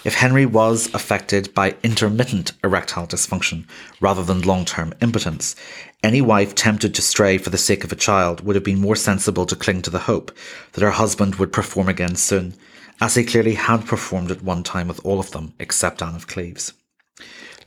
If 0.03 0.15
Henry 0.15 0.47
was 0.47 0.91
affected 0.95 1.53
by 1.53 1.75
intermittent 1.83 2.53
erectile 2.63 3.05
dysfunction 3.05 3.67
rather 3.99 4.23
than 4.23 4.41
long 4.41 4.65
term 4.65 4.95
impotence, 4.99 5.55
any 6.01 6.21
wife 6.21 6.55
tempted 6.55 6.95
to 6.95 7.03
stray 7.03 7.37
for 7.37 7.51
the 7.51 7.57
sake 7.59 7.83
of 7.83 7.91
a 7.91 7.95
child 7.95 8.41
would 8.41 8.55
have 8.55 8.63
been 8.63 8.81
more 8.81 8.95
sensible 8.95 9.45
to 9.45 9.55
cling 9.55 9.83
to 9.83 9.91
the 9.91 9.99
hope 9.99 10.31
that 10.73 10.81
her 10.81 10.89
husband 10.91 11.35
would 11.35 11.53
perform 11.53 11.87
again 11.87 12.15
soon, 12.15 12.55
as 12.99 13.13
he 13.13 13.23
clearly 13.23 13.53
had 13.53 13.85
performed 13.85 14.31
at 14.31 14.41
one 14.41 14.63
time 14.63 14.87
with 14.87 15.05
all 15.05 15.19
of 15.19 15.31
them 15.31 15.53
except 15.59 16.01
Anne 16.01 16.15
of 16.15 16.25
Cleves. 16.25 16.73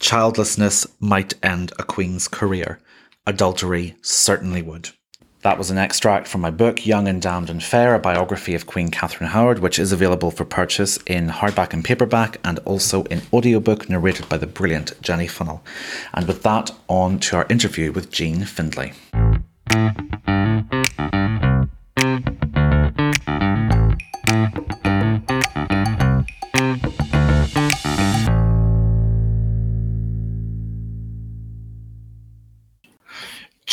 Childlessness 0.00 0.88
might 0.98 1.34
end 1.40 1.72
a 1.78 1.84
queen's 1.84 2.26
career. 2.26 2.80
Adultery 3.28 3.94
certainly 4.02 4.60
would. 4.60 4.90
That 5.44 5.58
was 5.58 5.70
an 5.70 5.76
extract 5.76 6.26
from 6.26 6.40
my 6.40 6.50
book, 6.50 6.86
Young 6.86 7.06
and 7.06 7.20
Damned 7.20 7.50
and 7.50 7.62
Fair, 7.62 7.94
a 7.94 7.98
biography 7.98 8.54
of 8.54 8.66
Queen 8.66 8.88
Catherine 8.88 9.28
Howard, 9.28 9.58
which 9.58 9.78
is 9.78 9.92
available 9.92 10.30
for 10.30 10.46
purchase 10.46 10.96
in 11.06 11.28
hardback 11.28 11.74
and 11.74 11.84
paperback 11.84 12.40
and 12.42 12.60
also 12.60 13.04
in 13.04 13.20
audiobook 13.30 13.90
narrated 13.90 14.26
by 14.30 14.38
the 14.38 14.46
brilliant 14.46 14.94
Jenny 15.02 15.26
Funnell. 15.26 15.60
And 16.14 16.26
with 16.26 16.42
that, 16.44 16.70
on 16.88 17.18
to 17.20 17.36
our 17.36 17.46
interview 17.50 17.92
with 17.92 18.10
Jean 18.10 18.46
Findlay. 18.46 18.94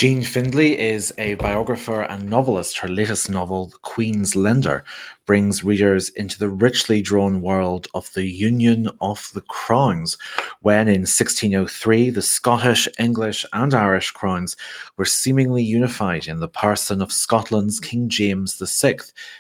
Jean 0.02 0.24
Findlay 0.24 0.72
is 0.80 1.14
a 1.20 1.36
biographer 1.36 2.02
and 2.02 2.28
novelist. 2.28 2.80
Her 2.80 2.88
latest 2.88 3.30
novel, 3.30 3.68
The 3.68 3.78
Queen's 3.84 4.36
Lender, 4.36 4.84
brings 5.28 5.64
readers 5.64 6.10
into 6.10 6.40
the 6.40 6.50
richly 6.50 7.04
drawn 7.04 7.40
world 7.40 7.88
of 7.94 8.12
the 8.14 8.26
Union 8.26 8.90
of 9.00 9.30
the 9.36 9.42
Crowns, 9.42 10.18
when 10.62 10.88
in 10.88 11.02
1603 11.02 12.10
the 12.10 12.22
Scottish, 12.24 12.88
English, 12.98 13.46
and 13.54 13.76
Irish 13.76 14.10
crowns 14.10 14.58
were 14.98 15.06
seemingly 15.06 15.62
unified 15.62 16.28
in 16.28 16.40
the 16.40 16.48
person 16.48 17.00
of 17.00 17.12
Scotland's 17.12 17.80
King 17.80 18.10
James 18.10 18.56
VI, 18.56 18.98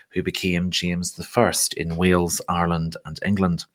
who 0.09 0.21
became 0.21 0.69
James 0.69 1.19
I 1.35 1.51
in 1.75 1.95
Wales, 1.95 2.39
Ireland, 2.47 2.97
and 3.05 3.19
England. 3.25 3.65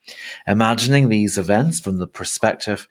Imagining 0.47 1.09
these 1.09 1.37
events 1.37 1.81
from 1.81 1.99
the 1.99 2.07
perspective 2.07 2.87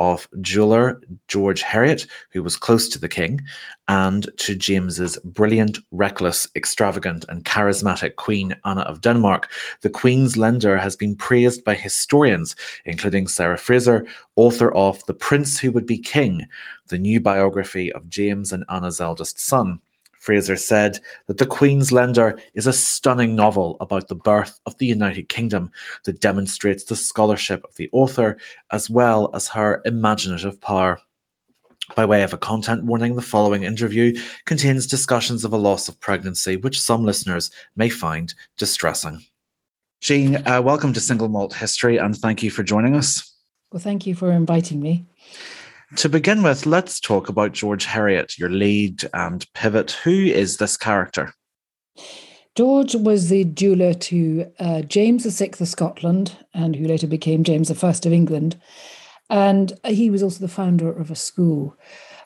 of 0.00 0.26
jeweler 0.40 1.00
George 1.28 1.62
Heriot, 1.62 2.06
who 2.32 2.42
was 2.42 2.56
close 2.56 2.88
to 2.88 2.98
the 2.98 3.08
king, 3.08 3.40
and 3.86 4.28
to 4.38 4.56
James's 4.56 5.18
brilliant, 5.24 5.78
reckless, 5.90 6.48
extravagant, 6.56 7.26
and 7.28 7.44
charismatic 7.44 8.16
Queen 8.16 8.56
Anna 8.64 8.80
of 8.80 9.02
Denmark, 9.02 9.52
the 9.82 9.90
Queen's 9.90 10.38
Lender 10.38 10.78
has 10.78 10.96
been 10.96 11.14
praised 11.14 11.64
by 11.64 11.74
historians, 11.74 12.56
including 12.86 13.28
Sarah 13.28 13.58
Fraser, 13.58 14.06
author 14.36 14.72
of 14.72 15.04
The 15.04 15.14
Prince 15.14 15.58
Who 15.58 15.70
Would 15.72 15.86
Be 15.86 15.98
King, 15.98 16.46
the 16.88 16.98
new 16.98 17.20
biography 17.20 17.92
of 17.92 18.08
James 18.08 18.52
and 18.52 18.64
Anna's 18.70 19.00
eldest 19.00 19.38
son. 19.38 19.80
Fraser 20.20 20.56
said 20.56 21.00
that 21.26 21.38
The 21.38 21.46
Queen's 21.46 21.90
Lender 21.90 22.38
is 22.54 22.66
a 22.66 22.74
stunning 22.74 23.34
novel 23.34 23.78
about 23.80 24.08
the 24.08 24.14
birth 24.14 24.60
of 24.66 24.76
the 24.76 24.86
United 24.86 25.28
Kingdom 25.28 25.72
that 26.04 26.20
demonstrates 26.20 26.84
the 26.84 26.94
scholarship 26.94 27.64
of 27.64 27.74
the 27.76 27.88
author 27.92 28.36
as 28.70 28.88
well 28.88 29.30
as 29.34 29.48
her 29.48 29.80
imaginative 29.86 30.60
power. 30.60 31.00
By 31.96 32.04
way 32.04 32.22
of 32.22 32.34
a 32.34 32.38
content 32.38 32.84
warning, 32.84 33.16
the 33.16 33.22
following 33.22 33.64
interview 33.64 34.14
contains 34.44 34.86
discussions 34.86 35.44
of 35.44 35.54
a 35.54 35.58
loss 35.58 35.88
of 35.88 35.98
pregnancy, 36.00 36.56
which 36.56 36.80
some 36.80 37.04
listeners 37.04 37.50
may 37.74 37.88
find 37.88 38.32
distressing. 38.58 39.24
Jean, 40.02 40.46
uh, 40.46 40.60
welcome 40.62 40.92
to 40.92 41.00
Single 41.00 41.28
Malt 41.28 41.54
History 41.54 41.96
and 41.96 42.16
thank 42.16 42.42
you 42.42 42.50
for 42.50 42.62
joining 42.62 42.94
us. 42.94 43.34
Well, 43.72 43.80
thank 43.80 44.06
you 44.06 44.14
for 44.14 44.30
inviting 44.32 44.80
me. 44.80 45.06
To 45.96 46.08
begin 46.08 46.42
with, 46.42 46.66
let's 46.66 47.00
talk 47.00 47.28
about 47.28 47.52
George 47.52 47.84
Heriot, 47.84 48.38
your 48.38 48.48
lead 48.48 49.02
and 49.12 49.44
pivot. 49.54 49.92
Who 50.04 50.12
is 50.12 50.58
this 50.58 50.76
character? 50.76 51.34
George 52.54 52.94
was 52.94 53.28
the 53.28 53.44
jeweler 53.44 53.94
to 53.94 54.46
uh, 54.60 54.82
James 54.82 55.24
VI 55.24 55.50
of 55.58 55.68
Scotland, 55.68 56.36
and 56.54 56.76
who 56.76 56.86
later 56.86 57.06
became 57.06 57.42
James 57.42 57.70
I 57.70 57.88
of 57.88 58.06
England. 58.06 58.60
And 59.30 59.72
he 59.84 60.10
was 60.10 60.22
also 60.22 60.40
the 60.40 60.48
founder 60.48 60.92
of 60.92 61.10
a 61.10 61.16
school. 61.16 61.76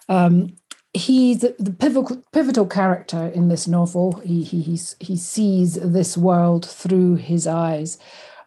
Um, 0.09 0.57
he's 0.93 1.41
the 1.41 1.77
pivotal, 1.79 2.23
pivotal 2.33 2.67
character 2.67 3.29
in 3.29 3.49
this 3.49 3.67
novel. 3.67 4.21
He, 4.21 4.45
he, 4.45 4.79
he 5.01 5.17
sees 5.17 5.75
this 5.75 6.17
world 6.17 6.67
through 6.67 7.17
his 7.17 7.47
eyes. 7.47 7.99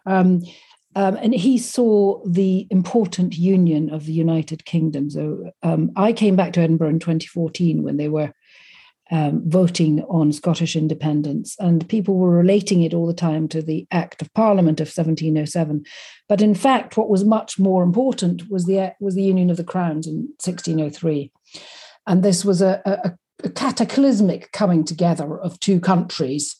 Um, 0.06 0.42
um, 0.94 1.16
and 1.16 1.34
he 1.34 1.58
saw 1.58 2.22
the 2.26 2.66
important 2.70 3.36
union 3.36 3.92
of 3.92 4.06
the 4.06 4.12
United 4.12 4.64
Kingdom. 4.64 5.10
So 5.10 5.52
um, 5.62 5.90
I 5.96 6.12
came 6.12 6.34
back 6.34 6.52
to 6.54 6.60
Edinburgh 6.60 6.88
in 6.90 6.98
2014 6.98 7.82
when 7.82 7.98
they 7.98 8.08
were 8.08 8.32
um, 9.10 9.42
voting 9.48 10.02
on 10.02 10.32
Scottish 10.32 10.76
independence, 10.76 11.56
and 11.58 11.88
people 11.88 12.16
were 12.16 12.30
relating 12.30 12.82
it 12.82 12.92
all 12.92 13.06
the 13.06 13.14
time 13.14 13.48
to 13.48 13.62
the 13.62 13.86
Act 13.90 14.20
of 14.20 14.32
Parliament 14.34 14.80
of 14.80 14.88
1707. 14.88 15.84
But 16.28 16.42
in 16.42 16.54
fact, 16.54 16.96
what 16.96 17.08
was 17.08 17.24
much 17.24 17.58
more 17.58 17.82
important 17.82 18.50
was 18.50 18.66
the 18.66 18.92
was 19.00 19.14
the 19.14 19.22
Union 19.22 19.50
of 19.50 19.56
the 19.56 19.64
Crowns 19.64 20.06
in 20.06 20.28
1603, 20.44 21.32
and 22.06 22.22
this 22.22 22.44
was 22.44 22.60
a, 22.60 22.82
a, 22.84 23.12
a 23.44 23.50
cataclysmic 23.50 24.52
coming 24.52 24.84
together 24.84 25.38
of 25.40 25.58
two 25.58 25.80
countries, 25.80 26.56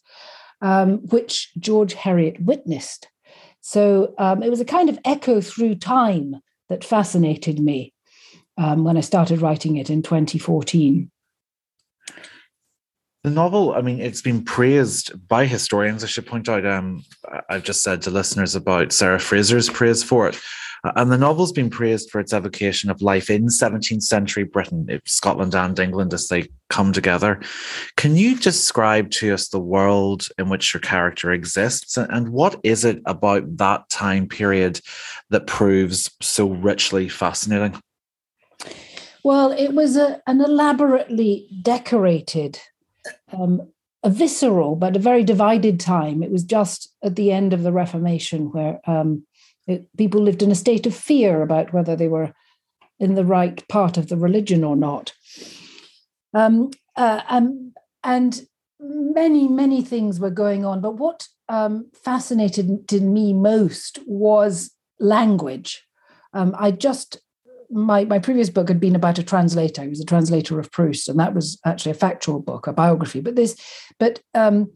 um, 0.62 0.98
which 1.08 1.50
George 1.58 1.94
Heriot 1.94 2.40
witnessed. 2.40 3.08
So 3.68 4.14
um, 4.16 4.42
it 4.42 4.48
was 4.48 4.62
a 4.62 4.64
kind 4.64 4.88
of 4.88 4.98
echo 5.04 5.42
through 5.42 5.74
time 5.74 6.36
that 6.70 6.82
fascinated 6.82 7.60
me 7.60 7.92
um, 8.56 8.82
when 8.82 8.96
I 8.96 9.02
started 9.02 9.42
writing 9.42 9.76
it 9.76 9.90
in 9.90 10.00
2014. 10.00 11.10
The 13.24 13.30
novel, 13.30 13.74
I 13.74 13.82
mean, 13.82 14.00
it's 14.00 14.22
been 14.22 14.42
praised 14.42 15.12
by 15.28 15.44
historians. 15.44 16.02
I 16.02 16.06
should 16.06 16.26
point 16.26 16.48
out, 16.48 16.64
um, 16.64 17.04
I've 17.50 17.62
just 17.62 17.82
said 17.82 18.00
to 18.02 18.10
listeners 18.10 18.54
about 18.54 18.90
Sarah 18.90 19.20
Fraser's 19.20 19.68
praise 19.68 20.02
for 20.02 20.26
it. 20.28 20.40
And 20.84 21.10
the 21.10 21.18
novel's 21.18 21.52
been 21.52 21.70
praised 21.70 22.10
for 22.10 22.20
its 22.20 22.32
evocation 22.32 22.90
of 22.90 23.02
life 23.02 23.30
in 23.30 23.46
17th 23.46 24.02
century 24.02 24.44
Britain, 24.44 25.00
Scotland 25.04 25.54
and 25.54 25.78
England 25.78 26.14
as 26.14 26.28
they 26.28 26.48
come 26.68 26.92
together. 26.92 27.40
Can 27.96 28.16
you 28.16 28.36
describe 28.36 29.10
to 29.12 29.32
us 29.32 29.48
the 29.48 29.58
world 29.58 30.28
in 30.38 30.48
which 30.48 30.72
your 30.72 30.80
character 30.80 31.32
exists? 31.32 31.96
And 31.96 32.30
what 32.30 32.60
is 32.62 32.84
it 32.84 33.00
about 33.06 33.56
that 33.56 33.88
time 33.90 34.28
period 34.28 34.80
that 35.30 35.46
proves 35.46 36.10
so 36.20 36.48
richly 36.48 37.08
fascinating? 37.08 37.80
Well, 39.24 39.52
it 39.52 39.74
was 39.74 39.96
a, 39.96 40.22
an 40.26 40.40
elaborately 40.40 41.48
decorated 41.62 42.60
um, 43.32 43.68
a 44.02 44.10
visceral 44.10 44.76
but 44.76 44.96
a 44.96 45.00
very 45.00 45.24
divided 45.24 45.80
time. 45.80 46.22
It 46.22 46.30
was 46.30 46.44
just 46.44 46.94
at 47.02 47.16
the 47.16 47.32
end 47.32 47.52
of 47.52 47.62
the 47.62 47.72
Reformation 47.72 48.52
where 48.52 48.80
um, 48.86 49.26
it, 49.68 49.86
people 49.96 50.20
lived 50.20 50.42
in 50.42 50.50
a 50.50 50.56
state 50.56 50.86
of 50.86 50.94
fear 50.94 51.42
about 51.42 51.72
whether 51.72 51.94
they 51.94 52.08
were 52.08 52.32
in 52.98 53.14
the 53.14 53.24
right 53.24 53.66
part 53.68 53.96
of 53.96 54.08
the 54.08 54.16
religion 54.16 54.64
or 54.64 54.76
not. 54.76 55.12
Um, 56.34 56.70
uh, 56.96 57.22
um, 57.28 57.72
and 58.02 58.42
many, 58.80 59.46
many 59.46 59.82
things 59.82 60.18
were 60.18 60.30
going 60.30 60.64
on. 60.64 60.80
But 60.80 60.96
what 60.96 61.28
um, 61.48 61.90
fascinated 61.94 62.92
me 62.92 63.32
most 63.32 64.00
was 64.06 64.72
language. 64.98 65.84
Um, 66.32 66.54
I 66.58 66.72
just 66.72 67.20
my, 67.70 68.04
my 68.04 68.18
previous 68.18 68.48
book 68.48 68.68
had 68.68 68.80
been 68.80 68.96
about 68.96 69.18
a 69.18 69.22
translator. 69.22 69.82
He 69.82 69.88
was 69.88 70.00
a 70.00 70.06
translator 70.06 70.58
of 70.58 70.72
Proust, 70.72 71.08
and 71.08 71.20
that 71.20 71.34
was 71.34 71.60
actually 71.66 71.92
a 71.92 71.94
factual 71.94 72.40
book, 72.40 72.66
a 72.66 72.72
biography. 72.72 73.20
But 73.20 73.36
this, 73.36 73.56
but 73.98 74.20
um, 74.34 74.72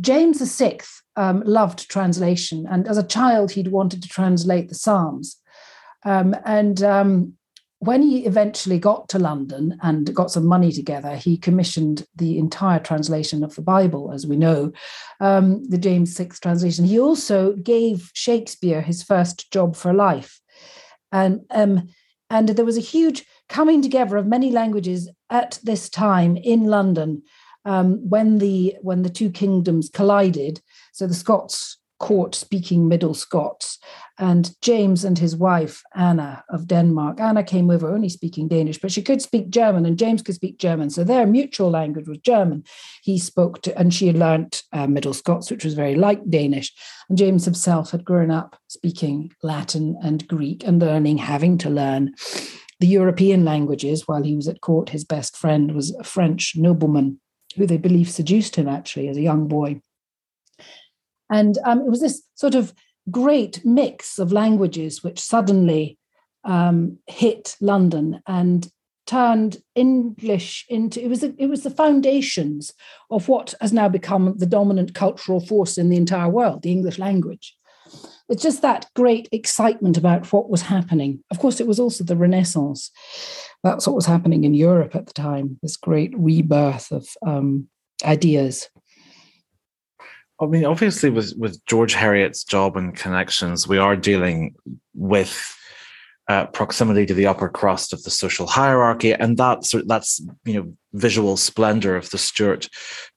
James 0.00 0.40
VI 0.56 0.78
um, 1.16 1.42
loved 1.44 1.90
translation, 1.90 2.66
and 2.70 2.86
as 2.86 2.98
a 2.98 3.06
child, 3.06 3.52
he'd 3.52 3.68
wanted 3.68 4.02
to 4.02 4.08
translate 4.08 4.68
the 4.68 4.74
Psalms. 4.74 5.36
Um, 6.04 6.36
and 6.44 6.82
um, 6.82 7.32
when 7.80 8.02
he 8.02 8.26
eventually 8.26 8.78
got 8.78 9.08
to 9.08 9.18
London 9.18 9.78
and 9.82 10.14
got 10.14 10.30
some 10.30 10.46
money 10.46 10.72
together, 10.72 11.16
he 11.16 11.36
commissioned 11.36 12.06
the 12.16 12.38
entire 12.38 12.80
translation 12.80 13.44
of 13.44 13.54
the 13.54 13.62
Bible, 13.62 14.12
as 14.12 14.26
we 14.26 14.36
know, 14.36 14.72
um, 15.20 15.64
the 15.68 15.78
James 15.78 16.16
VI 16.16 16.30
translation. 16.40 16.84
He 16.84 16.98
also 16.98 17.54
gave 17.54 18.10
Shakespeare 18.14 18.80
his 18.80 19.02
first 19.02 19.50
job 19.52 19.76
for 19.76 19.92
life. 19.92 20.40
And 21.12 21.40
um, 21.50 21.88
and 22.30 22.50
there 22.50 22.64
was 22.64 22.76
a 22.76 22.82
huge 22.82 23.24
coming 23.48 23.80
together 23.80 24.16
of 24.16 24.26
many 24.26 24.50
languages 24.50 25.08
at 25.30 25.58
this 25.62 25.88
time 25.88 26.36
in 26.36 26.64
London 26.64 27.22
um, 27.68 27.98
when 28.08 28.38
the 28.38 28.76
when 28.80 29.02
the 29.02 29.10
two 29.10 29.30
kingdoms 29.30 29.90
collided. 29.90 30.60
So 30.92 31.06
the 31.06 31.14
Scots 31.14 31.76
court 31.98 32.32
speaking 32.34 32.86
Middle 32.86 33.12
Scots, 33.12 33.78
and 34.18 34.52
James 34.62 35.04
and 35.04 35.18
his 35.18 35.36
wife 35.36 35.82
Anna 35.94 36.44
of 36.48 36.66
Denmark. 36.66 37.20
Anna 37.20 37.42
came 37.42 37.70
over 37.70 37.92
only 37.92 38.08
speaking 38.08 38.48
Danish, 38.48 38.78
but 38.78 38.92
she 38.92 39.02
could 39.02 39.20
speak 39.20 39.50
German, 39.50 39.84
and 39.84 39.98
James 39.98 40.22
could 40.22 40.36
speak 40.36 40.58
German. 40.58 40.88
So 40.90 41.04
their 41.04 41.26
mutual 41.26 41.70
language 41.70 42.08
was 42.08 42.18
German. 42.18 42.64
He 43.02 43.18
spoke 43.18 43.60
to, 43.62 43.76
and 43.78 43.92
she 43.92 44.06
had 44.06 44.16
learnt 44.16 44.62
uh, 44.72 44.86
Middle 44.86 45.14
Scots, 45.14 45.50
which 45.50 45.64
was 45.64 45.74
very 45.74 45.94
like 45.94 46.22
Danish. 46.30 46.72
And 47.10 47.18
James 47.18 47.44
himself 47.44 47.90
had 47.90 48.04
grown 48.04 48.30
up 48.30 48.56
speaking 48.68 49.32
Latin 49.42 49.98
and 50.02 50.26
Greek 50.26 50.64
and 50.64 50.80
learning, 50.80 51.18
having 51.18 51.58
to 51.58 51.70
learn 51.70 52.14
the 52.80 52.86
European 52.86 53.44
languages 53.44 54.06
while 54.06 54.22
he 54.22 54.36
was 54.36 54.48
at 54.48 54.62
court. 54.62 54.90
His 54.90 55.04
best 55.04 55.36
friend 55.36 55.74
was 55.74 55.94
a 55.96 56.04
French 56.04 56.54
nobleman 56.56 57.20
who 57.56 57.66
they 57.66 57.76
believe 57.76 58.10
seduced 58.10 58.56
him 58.56 58.68
actually 58.68 59.08
as 59.08 59.16
a 59.16 59.22
young 59.22 59.48
boy. 59.48 59.80
And 61.30 61.58
um, 61.64 61.80
it 61.80 61.90
was 61.90 62.00
this 62.00 62.22
sort 62.34 62.54
of 62.54 62.72
great 63.10 63.64
mix 63.64 64.18
of 64.18 64.32
languages 64.32 65.02
which 65.02 65.20
suddenly 65.20 65.98
um, 66.44 66.98
hit 67.06 67.56
London 67.60 68.22
and 68.26 68.70
turned 69.06 69.56
English 69.74 70.66
into 70.68 71.02
it 71.02 71.08
was 71.08 71.24
a, 71.24 71.34
it 71.38 71.46
was 71.46 71.62
the 71.62 71.70
foundations 71.70 72.74
of 73.10 73.26
what 73.26 73.54
has 73.60 73.72
now 73.72 73.88
become 73.88 74.36
the 74.36 74.46
dominant 74.46 74.94
cultural 74.94 75.40
force 75.40 75.78
in 75.78 75.88
the 75.88 75.96
entire 75.96 76.28
world, 76.28 76.62
the 76.62 76.70
English 76.70 76.98
language. 76.98 77.56
It's 78.28 78.42
just 78.42 78.62
that 78.62 78.86
great 78.94 79.28
excitement 79.32 79.96
about 79.96 80.32
what 80.32 80.50
was 80.50 80.62
happening. 80.62 81.24
Of 81.30 81.38
course, 81.38 81.60
it 81.60 81.66
was 81.66 81.80
also 81.80 82.04
the 82.04 82.16
Renaissance. 82.16 82.90
That's 83.64 83.86
what 83.86 83.96
was 83.96 84.06
happening 84.06 84.44
in 84.44 84.54
Europe 84.54 84.94
at 84.94 85.06
the 85.06 85.14
time. 85.14 85.58
This 85.62 85.76
great 85.76 86.12
rebirth 86.16 86.92
of 86.92 87.08
um, 87.26 87.68
ideas. 88.04 88.68
I 90.40 90.46
mean, 90.46 90.64
obviously, 90.64 91.10
with 91.10 91.34
with 91.36 91.64
George 91.66 91.94
Heriot's 91.94 92.44
job 92.44 92.76
and 92.76 92.94
connections, 92.94 93.66
we 93.66 93.78
are 93.78 93.96
dealing 93.96 94.54
with 94.94 95.56
uh, 96.28 96.46
proximity 96.46 97.06
to 97.06 97.14
the 97.14 97.26
upper 97.26 97.48
crust 97.48 97.92
of 97.92 98.02
the 98.02 98.10
social 98.10 98.46
hierarchy, 98.46 99.12
and 99.12 99.36
that's 99.36 99.74
that's 99.86 100.20
you 100.44 100.54
know 100.54 100.72
visual 100.92 101.36
splendor 101.36 101.96
of 101.96 102.10
the 102.10 102.18
Stuart 102.18 102.68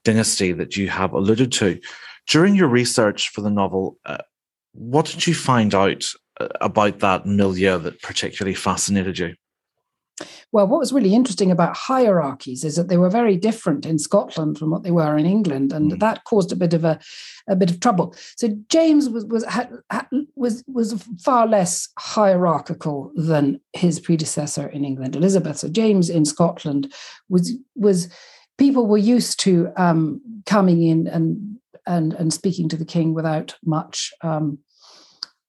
dynasty 0.03 0.51
that 0.53 0.77
you 0.77 0.89
have 0.89 1.13
alluded 1.13 1.51
to. 1.51 1.79
During 2.27 2.55
your 2.55 2.69
research 2.69 3.29
for 3.29 3.41
the 3.41 3.49
novel, 3.49 3.97
uh, 4.05 4.19
what 4.73 5.05
did 5.05 5.27
you 5.27 5.33
find 5.33 5.73
out 5.75 6.05
uh, 6.39 6.47
about 6.61 6.99
that 6.99 7.25
milieu 7.25 7.77
that 7.79 8.01
particularly 8.01 8.55
fascinated 8.55 9.19
you? 9.19 9.35
Well, 10.51 10.67
what 10.67 10.79
was 10.79 10.93
really 10.93 11.13
interesting 11.13 11.51
about 11.51 11.75
hierarchies 11.75 12.63
is 12.63 12.75
that 12.75 12.89
they 12.89 12.97
were 12.97 13.09
very 13.09 13.37
different 13.37 13.85
in 13.85 13.97
Scotland 13.97 14.57
from 14.57 14.69
what 14.69 14.83
they 14.83 14.91
were 14.91 15.17
in 15.17 15.25
England, 15.25 15.71
and 15.71 15.93
mm. 15.93 15.99
that 15.99 16.25
caused 16.25 16.51
a 16.51 16.57
bit 16.57 16.73
of 16.73 16.83
a, 16.83 16.99
a 17.47 17.55
bit 17.55 17.71
of 17.71 17.79
trouble. 17.79 18.13
So 18.35 18.49
James 18.69 19.09
was 19.09 19.25
was 19.25 19.45
was 20.35 20.63
was 20.67 21.03
far 21.23 21.47
less 21.47 21.87
hierarchical 21.97 23.11
than 23.15 23.61
his 23.73 23.99
predecessor 23.99 24.67
in 24.67 24.83
England, 24.83 25.15
Elizabeth. 25.15 25.57
So 25.57 25.69
James 25.69 26.09
in 26.09 26.25
Scotland 26.25 26.93
was 27.29 27.53
was 27.75 28.09
people 28.57 28.85
were 28.85 28.97
used 28.97 29.39
to 29.41 29.71
um, 29.77 30.21
coming 30.45 30.83
in 30.83 31.07
and 31.07 31.57
and 31.85 32.13
and 32.13 32.33
speaking 32.33 32.69
to 32.69 32.77
the 32.77 32.85
king 32.85 33.13
without 33.13 33.55
much 33.63 34.11
um, 34.21 34.59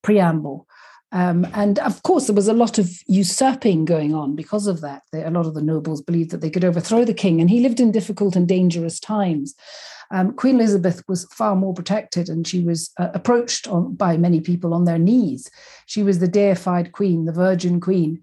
preamble. 0.02 0.66
Um, 1.12 1.46
and 1.52 1.78
of 1.80 2.02
course, 2.02 2.26
there 2.26 2.34
was 2.34 2.48
a 2.48 2.54
lot 2.54 2.78
of 2.78 2.90
usurping 3.06 3.84
going 3.84 4.14
on 4.14 4.34
because 4.34 4.66
of 4.66 4.80
that. 4.80 5.02
a 5.12 5.30
lot 5.30 5.44
of 5.44 5.52
the 5.52 5.60
nobles 5.60 6.00
believed 6.00 6.30
that 6.30 6.40
they 6.40 6.48
could 6.48 6.64
overthrow 6.64 7.04
the 7.04 7.12
king, 7.12 7.40
and 7.40 7.50
he 7.50 7.60
lived 7.60 7.80
in 7.80 7.92
difficult 7.92 8.34
and 8.34 8.48
dangerous 8.48 8.98
times. 8.98 9.54
Um, 10.10 10.32
Queen 10.32 10.56
Elizabeth 10.56 11.02
was 11.08 11.26
far 11.32 11.54
more 11.54 11.74
protected, 11.74 12.30
and 12.30 12.46
she 12.46 12.60
was 12.60 12.90
uh, 12.98 13.08
approached 13.12 13.68
on, 13.68 13.94
by 13.94 14.16
many 14.16 14.40
people 14.40 14.72
on 14.72 14.84
their 14.84 14.98
knees. 14.98 15.50
She 15.86 16.02
was 16.02 16.18
the 16.18 16.28
deified 16.28 16.92
queen, 16.92 17.26
the 17.26 17.32
Virgin 17.32 17.78
Queen. 17.78 18.20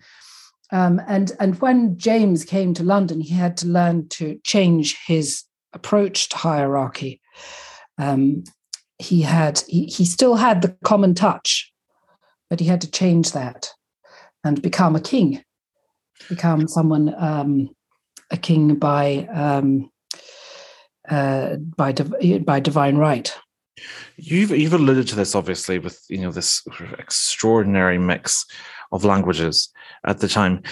Um, 0.71 1.01
and, 1.07 1.31
and 1.39 1.59
when 1.61 1.97
James 1.97 2.45
came 2.45 2.73
to 2.75 2.83
London, 2.83 3.21
he 3.21 3.33
had 3.33 3.57
to 3.57 3.67
learn 3.67 4.07
to 4.09 4.39
change 4.43 4.97
his 5.05 5.43
approach 5.73 6.29
to 6.29 6.37
hierarchy. 6.37 7.21
Um, 7.99 8.43
he 8.97 9.21
had 9.21 9.59
he, 9.67 9.85
he 9.85 10.05
still 10.05 10.35
had 10.35 10.61
the 10.61 10.75
common 10.83 11.13
touch 11.13 11.71
but 12.49 12.59
he 12.59 12.65
had 12.65 12.81
to 12.81 12.91
change 12.91 13.31
that 13.31 13.69
and 14.43 14.61
become 14.61 14.95
a 14.95 15.01
king, 15.01 15.43
become 16.27 16.67
someone 16.67 17.13
um, 17.17 17.69
a 18.31 18.37
king 18.37 18.75
by 18.75 19.27
um, 19.33 19.89
uh, 21.09 21.55
by 21.55 21.91
by 21.91 22.59
divine 22.59 22.97
right. 22.97 23.35
You've 24.17 24.51
you've 24.51 24.73
alluded 24.73 25.07
to 25.09 25.15
this 25.15 25.35
obviously 25.35 25.79
with 25.79 26.03
you 26.09 26.19
know 26.19 26.31
this 26.31 26.63
extraordinary 26.97 27.97
mix 27.97 28.45
of 28.91 29.05
languages 29.05 29.69
at 30.05 30.19
the 30.19 30.27
time. 30.27 30.63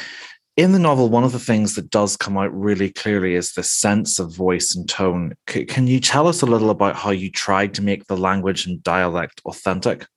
In 0.58 0.72
the 0.72 0.80
novel, 0.80 1.08
one 1.10 1.24
of 1.24 1.34
the 1.34 1.40
things 1.40 1.76
that 1.76 1.92
does 1.92 2.18
come 2.18 2.36
out 2.36 2.52
really 2.52 2.90
clearly 2.90 3.36
is 3.36 3.54
the 3.54 3.62
sense 3.62 4.18
of 4.18 4.36
voice 4.36 4.76
and 4.76 4.90
tone. 4.90 5.36
C- 5.48 5.66
can 5.66 5.86
you 5.86 6.00
tell 6.00 6.28
us 6.28 6.42
a 6.42 6.48
little 6.48 6.72
about 6.72 6.96
how 6.96 7.12
you 7.12 7.30
tried 7.30 7.76
to 7.76 7.84
make 7.84 8.08
the 8.08 8.18
language 8.18 8.66
and 8.66 8.82
dialect 8.82 9.40
authentic? 9.46 10.08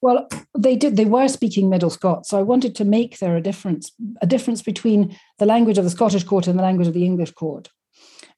Well, 0.00 0.28
they 0.56 0.76
did. 0.76 0.96
They 0.96 1.06
were 1.06 1.26
speaking 1.26 1.68
Middle 1.68 1.90
Scots, 1.90 2.28
so 2.28 2.38
I 2.38 2.42
wanted 2.42 2.76
to 2.76 2.84
make 2.84 3.18
there 3.18 3.36
a 3.36 3.42
difference, 3.42 3.90
a 4.22 4.28
difference 4.28 4.62
between 4.62 5.18
the 5.38 5.44
language 5.44 5.76
of 5.76 5.82
the 5.82 5.90
Scottish 5.90 6.22
court 6.22 6.46
and 6.46 6.56
the 6.56 6.62
language 6.62 6.86
of 6.86 6.94
the 6.94 7.04
English 7.04 7.32
court. 7.32 7.68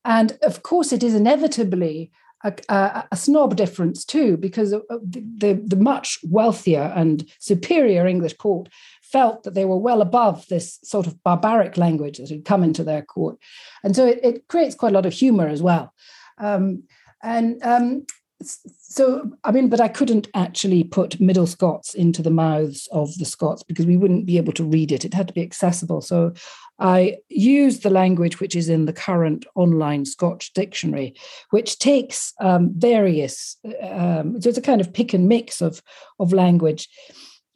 And 0.07 0.39
of 0.43 0.63
course, 0.63 0.91
it 0.91 1.03
is 1.03 1.15
inevitably 1.15 2.11
a, 2.45 2.55
a, 2.69 3.09
a, 3.13 3.17
snob 3.17 3.57
difference 3.57 4.05
too, 4.05 4.37
because 4.37 4.73
uh, 4.73 4.81
the, 4.89 5.25
the, 5.37 5.63
the, 5.65 5.77
much 5.77 6.19
wealthier 6.25 6.93
and 6.97 7.29
superior 7.39 8.07
English 8.07 8.35
court 8.35 8.69
felt 9.13 9.43
that 9.43 9.55
they 9.55 9.65
were 9.65 9.77
well 9.77 10.01
above 10.01 10.47
this 10.49 10.79
sort 10.83 11.07
of 11.07 11.23
barbaric 11.23 11.77
language 11.77 12.19
that 12.19 12.31
had 12.31 12.45
come 12.45 12.65
into 12.65 12.83
their 12.83 13.03
court. 13.03 13.39
And 13.85 13.95
so 13.95 14.07
it, 14.07 14.21
it 14.23 14.49
creates 14.49 14.75
quite 14.75 14.93
a 14.93 14.95
lot 14.95 15.07
of 15.07 15.13
humor 15.13 15.47
as 15.47 15.63
well. 15.63 15.93
Um, 16.39 16.85
and 17.23 17.63
um, 17.63 18.07
so, 18.45 19.31
I 19.45 19.53
mean, 19.53 19.69
but 19.69 19.81
I 19.81 19.89
couldn't 19.89 20.29
actually 20.35 20.85
put 20.85 21.21
Middle 21.21 21.47
Scots 21.47 21.95
into 21.95 22.23
the 22.23 22.31
mouths 22.31 22.89
of 22.93 23.17
the 23.19 23.25
Scots 23.25 23.63
because 23.63 23.87
we 23.87 23.97
wouldn't 23.97 24.27
be 24.27 24.37
able 24.37 24.53
to 24.55 24.65
read 24.65 24.93
it. 24.93 25.05
It 25.05 25.15
had 25.15 25.29
to 25.29 25.35
be 25.35 25.43
accessible. 25.43 26.01
So 26.01 26.33
I 26.79 27.19
used 27.29 27.83
the 27.83 27.91
language 27.91 28.41
which 28.41 28.57
is 28.57 28.69
in 28.69 28.87
the 28.87 28.93
current 28.93 29.47
online 29.55 30.05
Scotch 30.05 30.53
dictionary, 30.53 31.15
which 31.51 31.79
takes 31.79 32.33
um, 32.41 32.73
various, 32.77 33.57
um, 33.83 34.41
so 34.41 34.49
it's 34.49 34.59
a 34.59 34.63
kind 34.63 34.81
of 34.81 34.93
pick 34.93 35.15
and 35.15 35.29
mix 35.29 35.61
of, 35.61 35.83
of 36.19 36.33
language. 36.33 36.89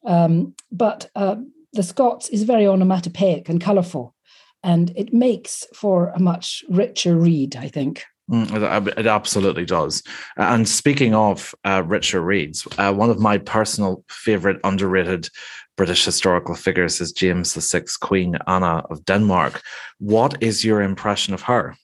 Um, 0.06 0.54
but 0.70 1.10
uh, 1.14 1.36
the 1.72 1.82
Scots 1.82 2.28
is 2.28 2.44
very 2.44 2.66
onomatopoeic 2.66 3.48
and 3.48 3.60
colourful, 3.60 4.14
and 4.62 4.92
it 4.96 5.12
makes 5.12 5.66
for 5.74 6.10
a 6.14 6.20
much 6.20 6.64
richer 6.68 7.16
read, 7.16 7.56
I 7.56 7.68
think. 7.68 8.04
Mm, 8.30 8.98
it 8.98 9.06
absolutely 9.06 9.64
does. 9.64 10.02
And 10.36 10.68
speaking 10.68 11.14
of 11.14 11.54
uh, 11.64 11.82
richer 11.86 12.20
reads, 12.20 12.66
uh, 12.78 12.92
one 12.92 13.10
of 13.10 13.20
my 13.20 13.38
personal 13.38 14.04
favorite 14.08 14.58
underrated 14.64 15.28
British 15.76 16.04
historical 16.04 16.54
figures 16.54 17.00
is 17.00 17.12
James 17.12 17.54
VI 17.54 17.84
Queen 18.00 18.36
Anna 18.48 18.82
of 18.90 19.04
Denmark. 19.04 19.62
What 19.98 20.42
is 20.42 20.64
your 20.64 20.82
impression 20.82 21.34
of 21.34 21.42
her? 21.42 21.76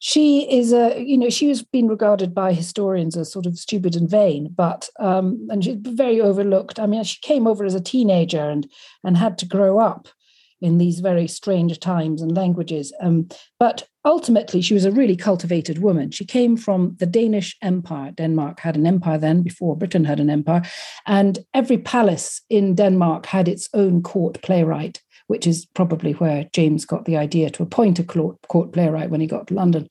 She 0.00 0.50
is 0.50 0.72
a, 0.72 0.98
you 0.98 1.18
know, 1.18 1.28
she 1.28 1.48
has 1.48 1.62
been 1.62 1.86
regarded 1.86 2.34
by 2.34 2.54
historians 2.54 3.18
as 3.18 3.30
sort 3.30 3.44
of 3.44 3.58
stupid 3.58 3.94
and 3.94 4.08
vain, 4.08 4.48
but 4.54 4.88
um, 4.98 5.46
and 5.50 5.62
she's 5.62 5.76
very 5.78 6.20
overlooked. 6.22 6.80
I 6.80 6.86
mean, 6.86 7.04
she 7.04 7.20
came 7.20 7.46
over 7.46 7.66
as 7.66 7.74
a 7.74 7.82
teenager 7.82 8.48
and 8.48 8.66
and 9.04 9.16
had 9.16 9.36
to 9.38 9.46
grow 9.46 9.78
up 9.78 10.08
in 10.62 10.78
these 10.78 11.00
very 11.00 11.26
strange 11.26 11.78
times 11.80 12.22
and 12.22 12.36
languages. 12.36 12.92
Um, 13.00 13.28
but 13.58 13.86
ultimately, 14.04 14.60
she 14.62 14.74
was 14.74 14.84
a 14.84 14.90
really 14.90 15.16
cultivated 15.16 15.78
woman. 15.78 16.10
She 16.10 16.24
came 16.24 16.56
from 16.56 16.96
the 16.98 17.06
Danish 17.06 17.56
Empire. 17.62 18.12
Denmark 18.12 18.60
had 18.60 18.76
an 18.76 18.86
empire 18.86 19.18
then 19.18 19.42
before 19.42 19.76
Britain 19.76 20.04
had 20.04 20.20
an 20.20 20.30
empire. 20.30 20.62
And 21.06 21.38
every 21.54 21.78
palace 21.78 22.42
in 22.50 22.74
Denmark 22.74 23.26
had 23.26 23.48
its 23.48 23.68
own 23.74 24.02
court 24.02 24.40
playwright, 24.42 25.02
which 25.30 25.46
is 25.46 25.64
probably 25.64 26.12
where 26.12 26.48
James 26.52 26.84
got 26.84 27.04
the 27.04 27.16
idea 27.16 27.50
to 27.50 27.62
appoint 27.62 27.98
a 27.98 28.04
court 28.04 28.72
playwright 28.72 29.10
when 29.10 29.20
he 29.20 29.26
got 29.26 29.46
to 29.46 29.54
London. 29.54 29.88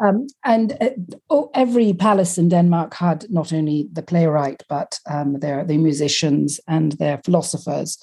Um, 0.00 0.28
and 0.44 0.76
uh, 0.80 0.90
oh, 1.28 1.50
every 1.54 1.92
palace 1.92 2.38
in 2.38 2.48
Denmark 2.48 2.94
had 2.94 3.28
not 3.30 3.52
only 3.52 3.88
the 3.92 4.02
playwright, 4.02 4.62
but 4.68 5.00
um, 5.10 5.40
their, 5.40 5.64
the 5.64 5.76
musicians 5.76 6.60
and 6.68 6.92
their 6.92 7.20
philosophers. 7.24 7.98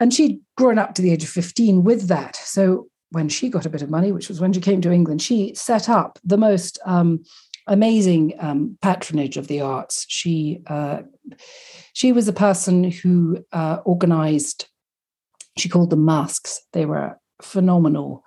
And 0.00 0.14
she'd 0.14 0.38
grown 0.56 0.78
up 0.78 0.94
to 0.94 1.02
the 1.02 1.12
age 1.12 1.24
of 1.24 1.30
15 1.30 1.82
with 1.82 2.06
that. 2.06 2.36
So 2.36 2.86
when 3.10 3.28
she 3.28 3.48
got 3.48 3.66
a 3.66 3.70
bit 3.70 3.82
of 3.82 3.90
money, 3.90 4.12
which 4.12 4.28
was 4.28 4.40
when 4.40 4.52
she 4.52 4.60
came 4.60 4.80
to 4.82 4.92
England, 4.92 5.22
she 5.22 5.54
set 5.54 5.88
up 5.88 6.20
the 6.22 6.36
most 6.36 6.78
um, 6.84 7.24
amazing 7.66 8.34
um, 8.38 8.78
patronage 8.80 9.36
of 9.36 9.48
the 9.48 9.60
arts. 9.60 10.06
She 10.08 10.60
uh, 10.66 11.02
she 11.92 12.12
was 12.12 12.28
a 12.28 12.32
person 12.32 12.90
who 12.90 13.44
uh, 13.52 13.78
organized. 13.84 14.68
She 15.58 15.68
called 15.68 15.90
them 15.90 16.04
masques. 16.04 16.60
They 16.72 16.86
were 16.86 17.18
phenomenal 17.42 18.24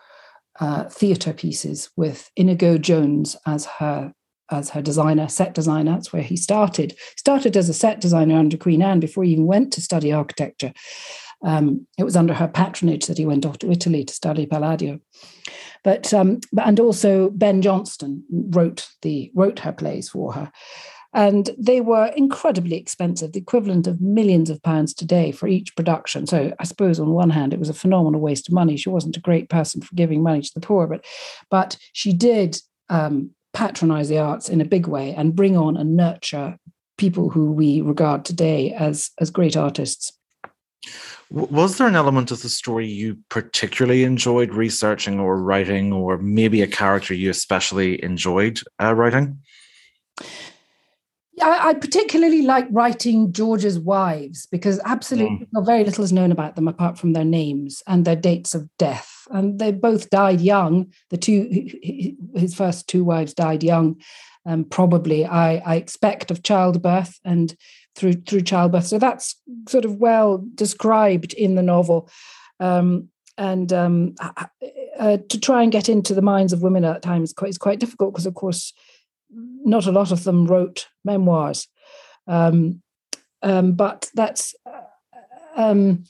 uh, 0.59 0.85
theatre 0.89 1.33
pieces 1.33 1.89
with 1.95 2.29
Inigo 2.35 2.77
Jones 2.77 3.35
as 3.45 3.65
her 3.65 4.13
as 4.51 4.69
her 4.71 4.81
designer, 4.81 5.29
set 5.29 5.53
designer. 5.53 5.93
That's 5.93 6.11
where 6.11 6.21
he 6.21 6.35
started. 6.35 6.97
Started 7.15 7.55
as 7.55 7.69
a 7.69 7.73
set 7.73 8.01
designer 8.01 8.37
under 8.37 8.57
Queen 8.57 8.81
Anne 8.81 8.99
before 8.99 9.23
he 9.23 9.31
even 9.31 9.45
went 9.45 9.71
to 9.73 9.81
study 9.81 10.11
architecture. 10.11 10.73
Um, 11.43 11.87
it 11.97 12.03
was 12.03 12.15
under 12.15 12.33
her 12.33 12.47
patronage 12.47 13.07
that 13.07 13.17
he 13.17 13.25
went 13.25 13.45
off 13.45 13.59
to 13.59 13.71
Italy 13.71 14.03
to 14.03 14.13
study 14.13 14.45
Palladio. 14.45 14.99
But 15.83 16.13
um, 16.13 16.41
and 16.63 16.79
also 16.79 17.29
Ben 17.31 17.61
Jonson 17.61 18.23
wrote 18.29 18.87
the 19.01 19.31
wrote 19.33 19.59
her 19.59 19.71
plays 19.71 20.09
for 20.09 20.33
her. 20.33 20.51
And 21.13 21.49
they 21.57 21.81
were 21.81 22.05
incredibly 22.15 22.77
expensive, 22.77 23.33
the 23.33 23.39
equivalent 23.39 23.85
of 23.85 23.99
millions 23.99 24.49
of 24.49 24.63
pounds 24.63 24.93
today 24.93 25.31
for 25.31 25.47
each 25.47 25.75
production. 25.75 26.25
So 26.25 26.53
I 26.59 26.63
suppose 26.63 26.99
on 26.99 27.11
one 27.11 27.29
hand, 27.29 27.53
it 27.53 27.59
was 27.59 27.69
a 27.69 27.73
phenomenal 27.73 28.21
waste 28.21 28.47
of 28.47 28.53
money. 28.53 28.77
She 28.77 28.89
wasn't 28.89 29.17
a 29.17 29.21
great 29.21 29.49
person 29.49 29.81
for 29.81 29.93
giving 29.95 30.23
money 30.23 30.41
to 30.41 30.53
the 30.53 30.61
poor, 30.61 30.87
but 30.87 31.03
but 31.49 31.77
she 31.91 32.13
did 32.13 32.57
um, 32.89 33.31
patronize 33.53 34.07
the 34.07 34.19
arts 34.19 34.47
in 34.47 34.61
a 34.61 34.65
big 34.65 34.87
way 34.87 35.13
and 35.13 35.35
bring 35.35 35.57
on 35.57 35.75
and 35.75 35.97
nurture 35.97 36.57
people 36.97 37.29
who 37.29 37.51
we 37.51 37.81
regard 37.81 38.23
today 38.23 38.71
as 38.73 39.11
as 39.19 39.29
great 39.29 39.57
artists. 39.57 40.13
Was 41.29 41.77
there 41.77 41.87
an 41.87 41.95
element 41.95 42.31
of 42.31 42.41
the 42.41 42.49
story 42.49 42.87
you 42.87 43.17
particularly 43.29 44.03
enjoyed 44.03 44.53
researching 44.53 45.19
or 45.19 45.41
writing, 45.41 45.93
or 45.93 46.17
maybe 46.17 46.61
a 46.61 46.67
character 46.67 47.13
you 47.13 47.29
especially 47.29 48.03
enjoyed 48.03 48.59
uh, 48.81 48.93
writing? 48.93 49.39
I, 51.41 51.69
I, 51.69 51.73
particularly 51.75 52.41
like 52.41 52.67
writing 52.71 53.31
George's 53.31 53.79
wives 53.79 54.47
because 54.47 54.81
absolutely 54.85 55.47
mm. 55.53 55.65
very 55.65 55.83
little 55.83 56.03
is 56.03 56.11
known 56.11 56.31
about 56.31 56.55
them 56.55 56.67
apart 56.67 56.97
from 56.97 57.13
their 57.13 57.25
names 57.25 57.81
and 57.87 58.03
their 58.03 58.15
dates 58.15 58.53
of 58.53 58.69
death. 58.77 59.25
And 59.29 59.57
they 59.57 59.71
both 59.71 60.09
died 60.09 60.41
young. 60.41 60.91
The 61.09 61.17
two, 61.17 61.69
his 62.35 62.53
first 62.53 62.87
two 62.87 63.03
wives 63.03 63.33
died 63.33 63.63
young, 63.63 64.01
um, 64.45 64.65
probably 64.65 65.25
I, 65.25 65.57
I 65.57 65.75
expect 65.75 66.31
of 66.31 66.43
childbirth 66.43 67.19
and 67.23 67.55
through 67.95 68.13
through 68.13 68.41
childbirth. 68.41 68.87
So 68.87 68.99
that's 68.99 69.35
sort 69.67 69.85
of 69.85 69.97
well 69.97 70.45
described 70.55 71.33
in 71.33 71.55
the 71.55 71.63
novel. 71.63 72.09
Um, 72.59 73.09
and 73.37 73.71
um, 73.73 74.15
uh, 74.99 75.17
to 75.29 75.39
try 75.39 75.63
and 75.63 75.71
get 75.71 75.89
into 75.89 76.13
the 76.13 76.21
minds 76.21 76.53
of 76.53 76.61
women 76.61 76.83
at 76.83 77.01
times 77.01 77.29
is 77.29 77.33
quite, 77.33 77.49
is 77.49 77.57
quite 77.57 77.79
difficult 77.79 78.13
because, 78.13 78.25
of 78.25 78.35
course, 78.35 78.73
not 79.63 79.85
a 79.85 79.91
lot 79.91 80.11
of 80.11 80.23
them 80.23 80.45
wrote 80.45 80.87
memoirs. 81.03 81.67
Um, 82.27 82.81
um 83.41 83.73
but 83.73 84.09
that's 84.13 84.53
uh, 84.65 84.81
um, 85.55 86.03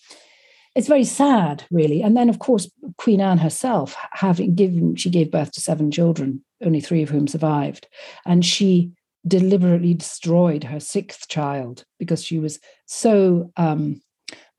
it's 0.76 0.88
very 0.88 1.04
sad, 1.04 1.66
really. 1.70 2.02
And 2.02 2.16
then, 2.16 2.30
of 2.30 2.40
course, 2.40 2.70
Queen 2.98 3.20
Anne 3.20 3.40
herself, 3.40 3.96
having 4.14 4.56
given, 4.56 4.96
she 4.96 5.10
gave 5.10 5.32
birth 5.32 5.52
to 5.54 5.62
seven 5.62 5.92
children, 5.92 6.44
only 6.64 6.80
three 6.80 7.02
of 7.02 7.10
whom 7.10 7.28
survived, 7.28 7.88
and 8.26 8.46
she 8.46 8.92
deliberately 9.28 9.94
destroyed 9.94 10.64
her 10.64 10.80
sixth 10.80 11.28
child 11.28 11.84
because 12.00 12.24
she 12.24 12.40
was 12.40 12.60
so 12.86 13.52
um, 13.58 14.02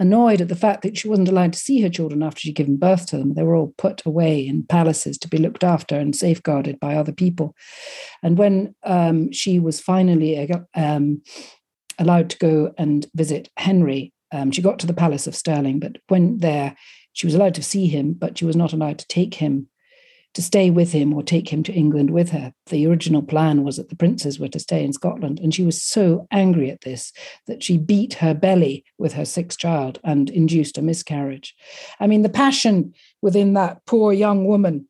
annoyed 0.01 0.41
at 0.41 0.49
the 0.49 0.57
fact 0.57 0.83
that 0.83 0.97
she 0.97 1.09
wasn't 1.09 1.29
allowed 1.29 1.53
to 1.53 1.59
see 1.59 1.81
her 1.81 1.89
children 1.89 2.23
after 2.23 2.41
she'd 2.41 2.57
given 2.57 2.77
birth 2.77 3.07
to 3.07 3.19
them. 3.19 3.35
They 3.35 3.43
were 3.43 3.55
all 3.55 3.75
put 3.79 4.05
away 4.05 4.47
in 4.47 4.65
palaces 4.65 5.19
to 5.19 5.29
be 5.29 5.39
looked 5.39 5.65
after 5.65 5.97
and 5.97 6.15
safeguarded 6.15 6.81
by 6.81 6.97
other 6.97 7.13
people. 7.13 7.55
And 8.23 8.37
when 8.37 8.75
um, 8.85 9.31
she 9.33 9.59
was 9.59 9.81
finally 9.81 10.51
uh, 10.51 10.59
um, 10.75 11.23
allowed 11.99 12.31
to 12.31 12.39
go 12.39 12.75
and 12.79 13.07
visit 13.15 13.49
Henry, 13.57 14.13
um, 14.33 14.51
she 14.51 14.63
got 14.63 14.79
to 14.81 14.87
the 14.87 14.95
Palace 14.95 15.27
of 15.27 15.37
Stirling, 15.37 15.79
but 15.79 15.99
when 16.09 16.39
there, 16.39 16.75
she 17.13 17.27
was 17.27 17.35
allowed 17.35 17.55
to 17.55 17.63
see 17.63 17.87
him, 17.87 18.15
but 18.15 18.39
she 18.39 18.45
was 18.45 18.57
not 18.57 18.73
allowed 18.73 18.99
to 18.99 19.07
take 19.09 19.35
him 19.35 19.69
to 20.35 20.42
stay 20.42 20.71
with 20.71 20.92
him 20.92 21.12
or 21.12 21.23
take 21.23 21.53
him 21.53 21.62
to 21.62 21.73
England 21.73 22.11
with 22.11 22.31
her. 22.31 22.53
The 22.66 22.87
original 22.87 23.23
plan 23.23 23.64
was 23.64 23.77
that 23.77 23.90
the 23.90 23.97
princes 23.97 24.38
were 24.38 24.49
to 24.49 24.59
stay 24.59 24.83
in 24.83 24.92
Scotland. 24.92 25.38
And 25.40 25.55
she 25.55 25.62
was 25.62 25.83
so 25.83 26.27
angry 26.31 26.71
at 26.71 26.81
this 26.81 27.12
that 27.47 27.62
she 27.62 27.77
beat 27.77 28.14
her 28.14 28.33
belly 28.33 28.85
with 28.99 29.12
her 29.12 29.25
sixth 29.25 29.59
child 29.59 29.99
and 30.05 30.31
induced 30.31 30.79
a 30.79 30.83
miscarriage. 30.83 31.55
I 32.01 32.07
mean, 32.07 32.23
the 32.23 32.29
passion 32.29 32.95
within 33.21 33.53
that 33.55 33.85
poor 33.87 34.12
young 34.12 34.47
woman. 34.47 34.88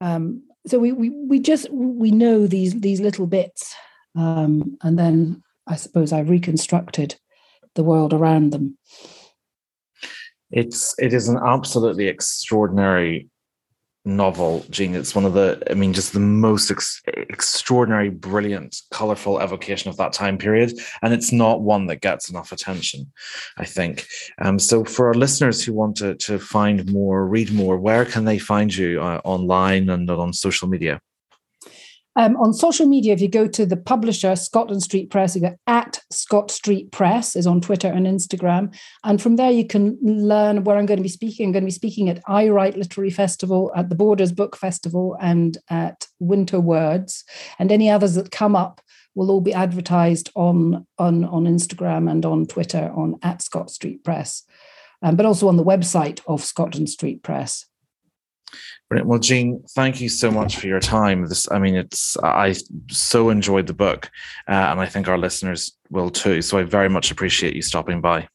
Um, 0.00 0.44
so 0.66 0.78
we, 0.78 0.92
we 0.92 1.10
we 1.10 1.40
just 1.40 1.68
we 1.70 2.10
know 2.10 2.46
these 2.46 2.78
these 2.80 3.00
little 3.00 3.26
bits, 3.26 3.74
um, 4.14 4.76
and 4.82 4.98
then 4.98 5.42
I 5.66 5.76
suppose 5.76 6.12
I 6.12 6.20
reconstructed 6.20 7.16
the 7.74 7.82
world 7.82 8.12
around 8.12 8.50
them. 8.50 8.76
It's 10.50 10.94
it 10.98 11.12
is 11.12 11.28
an 11.28 11.38
absolutely 11.38 12.06
extraordinary 12.06 13.28
novel, 14.08 14.64
Jean. 14.70 14.94
It's 14.94 15.14
one 15.14 15.24
of 15.24 15.34
the, 15.34 15.62
I 15.70 15.74
mean, 15.74 15.92
just 15.92 16.12
the 16.12 16.20
most 16.20 16.70
ex- 16.70 17.00
extraordinary, 17.06 18.08
brilliant, 18.08 18.76
colorful 18.90 19.40
evocation 19.40 19.90
of 19.90 19.96
that 19.98 20.12
time 20.12 20.38
period. 20.38 20.72
And 21.02 21.12
it's 21.12 21.30
not 21.30 21.60
one 21.60 21.86
that 21.86 22.00
gets 22.00 22.30
enough 22.30 22.50
attention, 22.50 23.12
I 23.56 23.64
think. 23.64 24.06
Um, 24.40 24.58
so, 24.58 24.84
for 24.84 25.08
our 25.08 25.14
listeners 25.14 25.62
who 25.62 25.72
want 25.74 25.96
to, 25.96 26.14
to 26.16 26.38
find 26.38 26.90
more, 26.90 27.26
read 27.26 27.52
more, 27.52 27.78
where 27.78 28.04
can 28.04 28.24
they 28.24 28.38
find 28.38 28.74
you 28.74 29.00
uh, 29.00 29.20
online 29.24 29.90
and 29.90 30.10
on 30.10 30.32
social 30.32 30.68
media? 30.68 31.00
Um, 32.16 32.36
on 32.36 32.52
social 32.52 32.86
media, 32.86 33.12
if 33.12 33.20
you 33.20 33.28
go 33.28 33.46
to 33.46 33.64
the 33.64 33.76
publisher, 33.76 34.34
Scotland 34.34 34.82
Street 34.82 35.08
Press, 35.08 35.36
you 35.36 35.42
go 35.42 35.56
at 35.68 36.00
Scott 36.10 36.50
Street 36.50 36.90
Press 36.90 37.36
is 37.36 37.46
on 37.46 37.60
Twitter 37.60 37.88
and 37.88 38.06
Instagram. 38.06 38.76
And 39.04 39.22
from 39.22 39.36
there, 39.36 39.52
you 39.52 39.64
can 39.64 39.96
learn 40.02 40.64
where 40.64 40.76
I'm 40.76 40.86
going 40.86 40.98
to 40.98 41.02
be 41.02 41.08
speaking. 41.08 41.46
I'm 41.46 41.52
going 41.52 41.62
to 41.62 41.66
be 41.66 41.70
speaking 41.70 42.08
at 42.08 42.22
Aye 42.26 42.48
Write 42.48 42.76
Literary 42.76 43.10
Festival, 43.10 43.70
at 43.76 43.88
the 43.88 43.94
Borders 43.94 44.32
Book 44.32 44.56
Festival, 44.56 45.16
and 45.20 45.58
at 45.70 46.08
Winter 46.18 46.58
Words. 46.58 47.24
And 47.58 47.70
any 47.70 47.88
others 47.88 48.14
that 48.16 48.32
come 48.32 48.56
up 48.56 48.80
will 49.14 49.30
all 49.30 49.40
be 49.40 49.54
advertised 49.54 50.30
on, 50.34 50.86
on, 50.98 51.24
on 51.24 51.44
Instagram 51.44 52.10
and 52.10 52.24
on 52.24 52.46
Twitter 52.46 52.90
on 52.94 53.16
at 53.22 53.42
Scott 53.42 53.70
Street 53.70 54.02
Press, 54.02 54.44
um, 55.02 55.16
but 55.16 55.26
also 55.26 55.48
on 55.48 55.56
the 55.56 55.64
website 55.64 56.20
of 56.26 56.42
Scotland 56.42 56.88
Street 56.88 57.22
Press. 57.22 57.67
Brilliant. 58.88 59.08
Well, 59.08 59.18
Jean, 59.18 59.62
thank 59.74 60.00
you 60.00 60.08
so 60.08 60.30
much 60.30 60.56
for 60.56 60.66
your 60.66 60.80
time. 60.80 61.26
This, 61.26 61.50
I 61.50 61.58
mean, 61.58 61.76
it's 61.76 62.16
I 62.18 62.54
so 62.90 63.28
enjoyed 63.28 63.66
the 63.66 63.74
book, 63.74 64.10
uh, 64.48 64.52
and 64.52 64.80
I 64.80 64.86
think 64.86 65.08
our 65.08 65.18
listeners 65.18 65.76
will 65.90 66.10
too. 66.10 66.40
So 66.40 66.58
I 66.58 66.62
very 66.62 66.88
much 66.88 67.10
appreciate 67.10 67.54
you 67.54 67.62
stopping 67.62 68.00
by. 68.00 68.28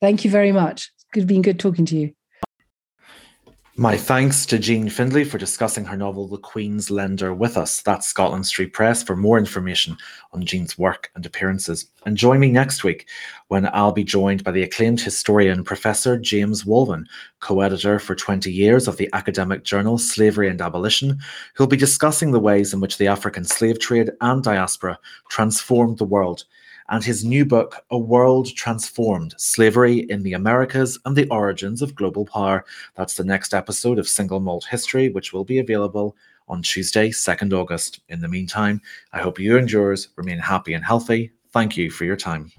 Thank 0.00 0.24
you 0.24 0.30
very 0.30 0.52
much. 0.52 0.92
It's 1.14 1.24
been 1.24 1.42
good 1.42 1.58
talking 1.58 1.84
to 1.86 1.96
you. 1.96 2.14
My 3.80 3.96
thanks 3.96 4.44
to 4.44 4.58
Jean 4.58 4.90
Findlay 4.90 5.24
for 5.24 5.38
discussing 5.38 5.86
her 5.86 5.96
novel 5.96 6.28
The 6.28 6.36
Queen's 6.36 6.90
Lender 6.90 7.32
with 7.32 7.56
us. 7.56 7.80
That's 7.80 8.06
Scotland 8.06 8.44
Street 8.44 8.74
Press 8.74 9.02
for 9.02 9.16
more 9.16 9.38
information 9.38 9.96
on 10.34 10.44
Jean's 10.44 10.76
work 10.76 11.10
and 11.14 11.24
appearances. 11.24 11.86
And 12.04 12.14
join 12.14 12.40
me 12.40 12.52
next 12.52 12.84
week 12.84 13.08
when 13.48 13.70
I'll 13.72 13.92
be 13.92 14.04
joined 14.04 14.44
by 14.44 14.50
the 14.50 14.64
acclaimed 14.64 15.00
historian 15.00 15.64
Professor 15.64 16.18
James 16.18 16.64
Walvin, 16.64 17.06
co 17.40 17.62
editor 17.62 17.98
for 17.98 18.14
20 18.14 18.52
years 18.52 18.86
of 18.86 18.98
the 18.98 19.08
academic 19.14 19.64
journal 19.64 19.96
Slavery 19.96 20.50
and 20.50 20.60
Abolition, 20.60 21.18
who'll 21.54 21.66
be 21.66 21.78
discussing 21.78 22.32
the 22.32 22.38
ways 22.38 22.74
in 22.74 22.80
which 22.80 22.98
the 22.98 23.08
African 23.08 23.46
slave 23.46 23.80
trade 23.80 24.10
and 24.20 24.44
diaspora 24.44 24.98
transformed 25.30 25.96
the 25.96 26.04
world 26.04 26.44
and 26.90 27.02
his 27.02 27.24
new 27.24 27.44
book, 27.44 27.76
A 27.90 27.98
World 27.98 28.54
Transformed 28.54 29.34
Slavery 29.38 30.00
in 30.10 30.22
the 30.22 30.34
Americas 30.34 30.98
and 31.04 31.16
the 31.16 31.28
Origins 31.28 31.82
of 31.82 31.94
Global 31.94 32.26
Power. 32.26 32.64
That's 32.96 33.14
the 33.14 33.24
next 33.24 33.54
episode 33.54 33.98
of 33.98 34.08
Single 34.08 34.40
Malt 34.40 34.66
History, 34.68 35.08
which 35.08 35.32
will 35.32 35.44
be 35.44 35.58
available 35.58 36.16
on 36.48 36.62
Tuesday, 36.62 37.10
2nd 37.10 37.52
August. 37.52 38.00
In 38.08 38.20
the 38.20 38.28
meantime, 38.28 38.80
I 39.12 39.20
hope 39.20 39.38
you 39.38 39.56
and 39.56 39.70
yours 39.70 40.08
remain 40.16 40.38
happy 40.38 40.74
and 40.74 40.84
healthy. 40.84 41.32
Thank 41.52 41.76
you 41.76 41.90
for 41.90 42.04
your 42.04 42.16
time. 42.16 42.50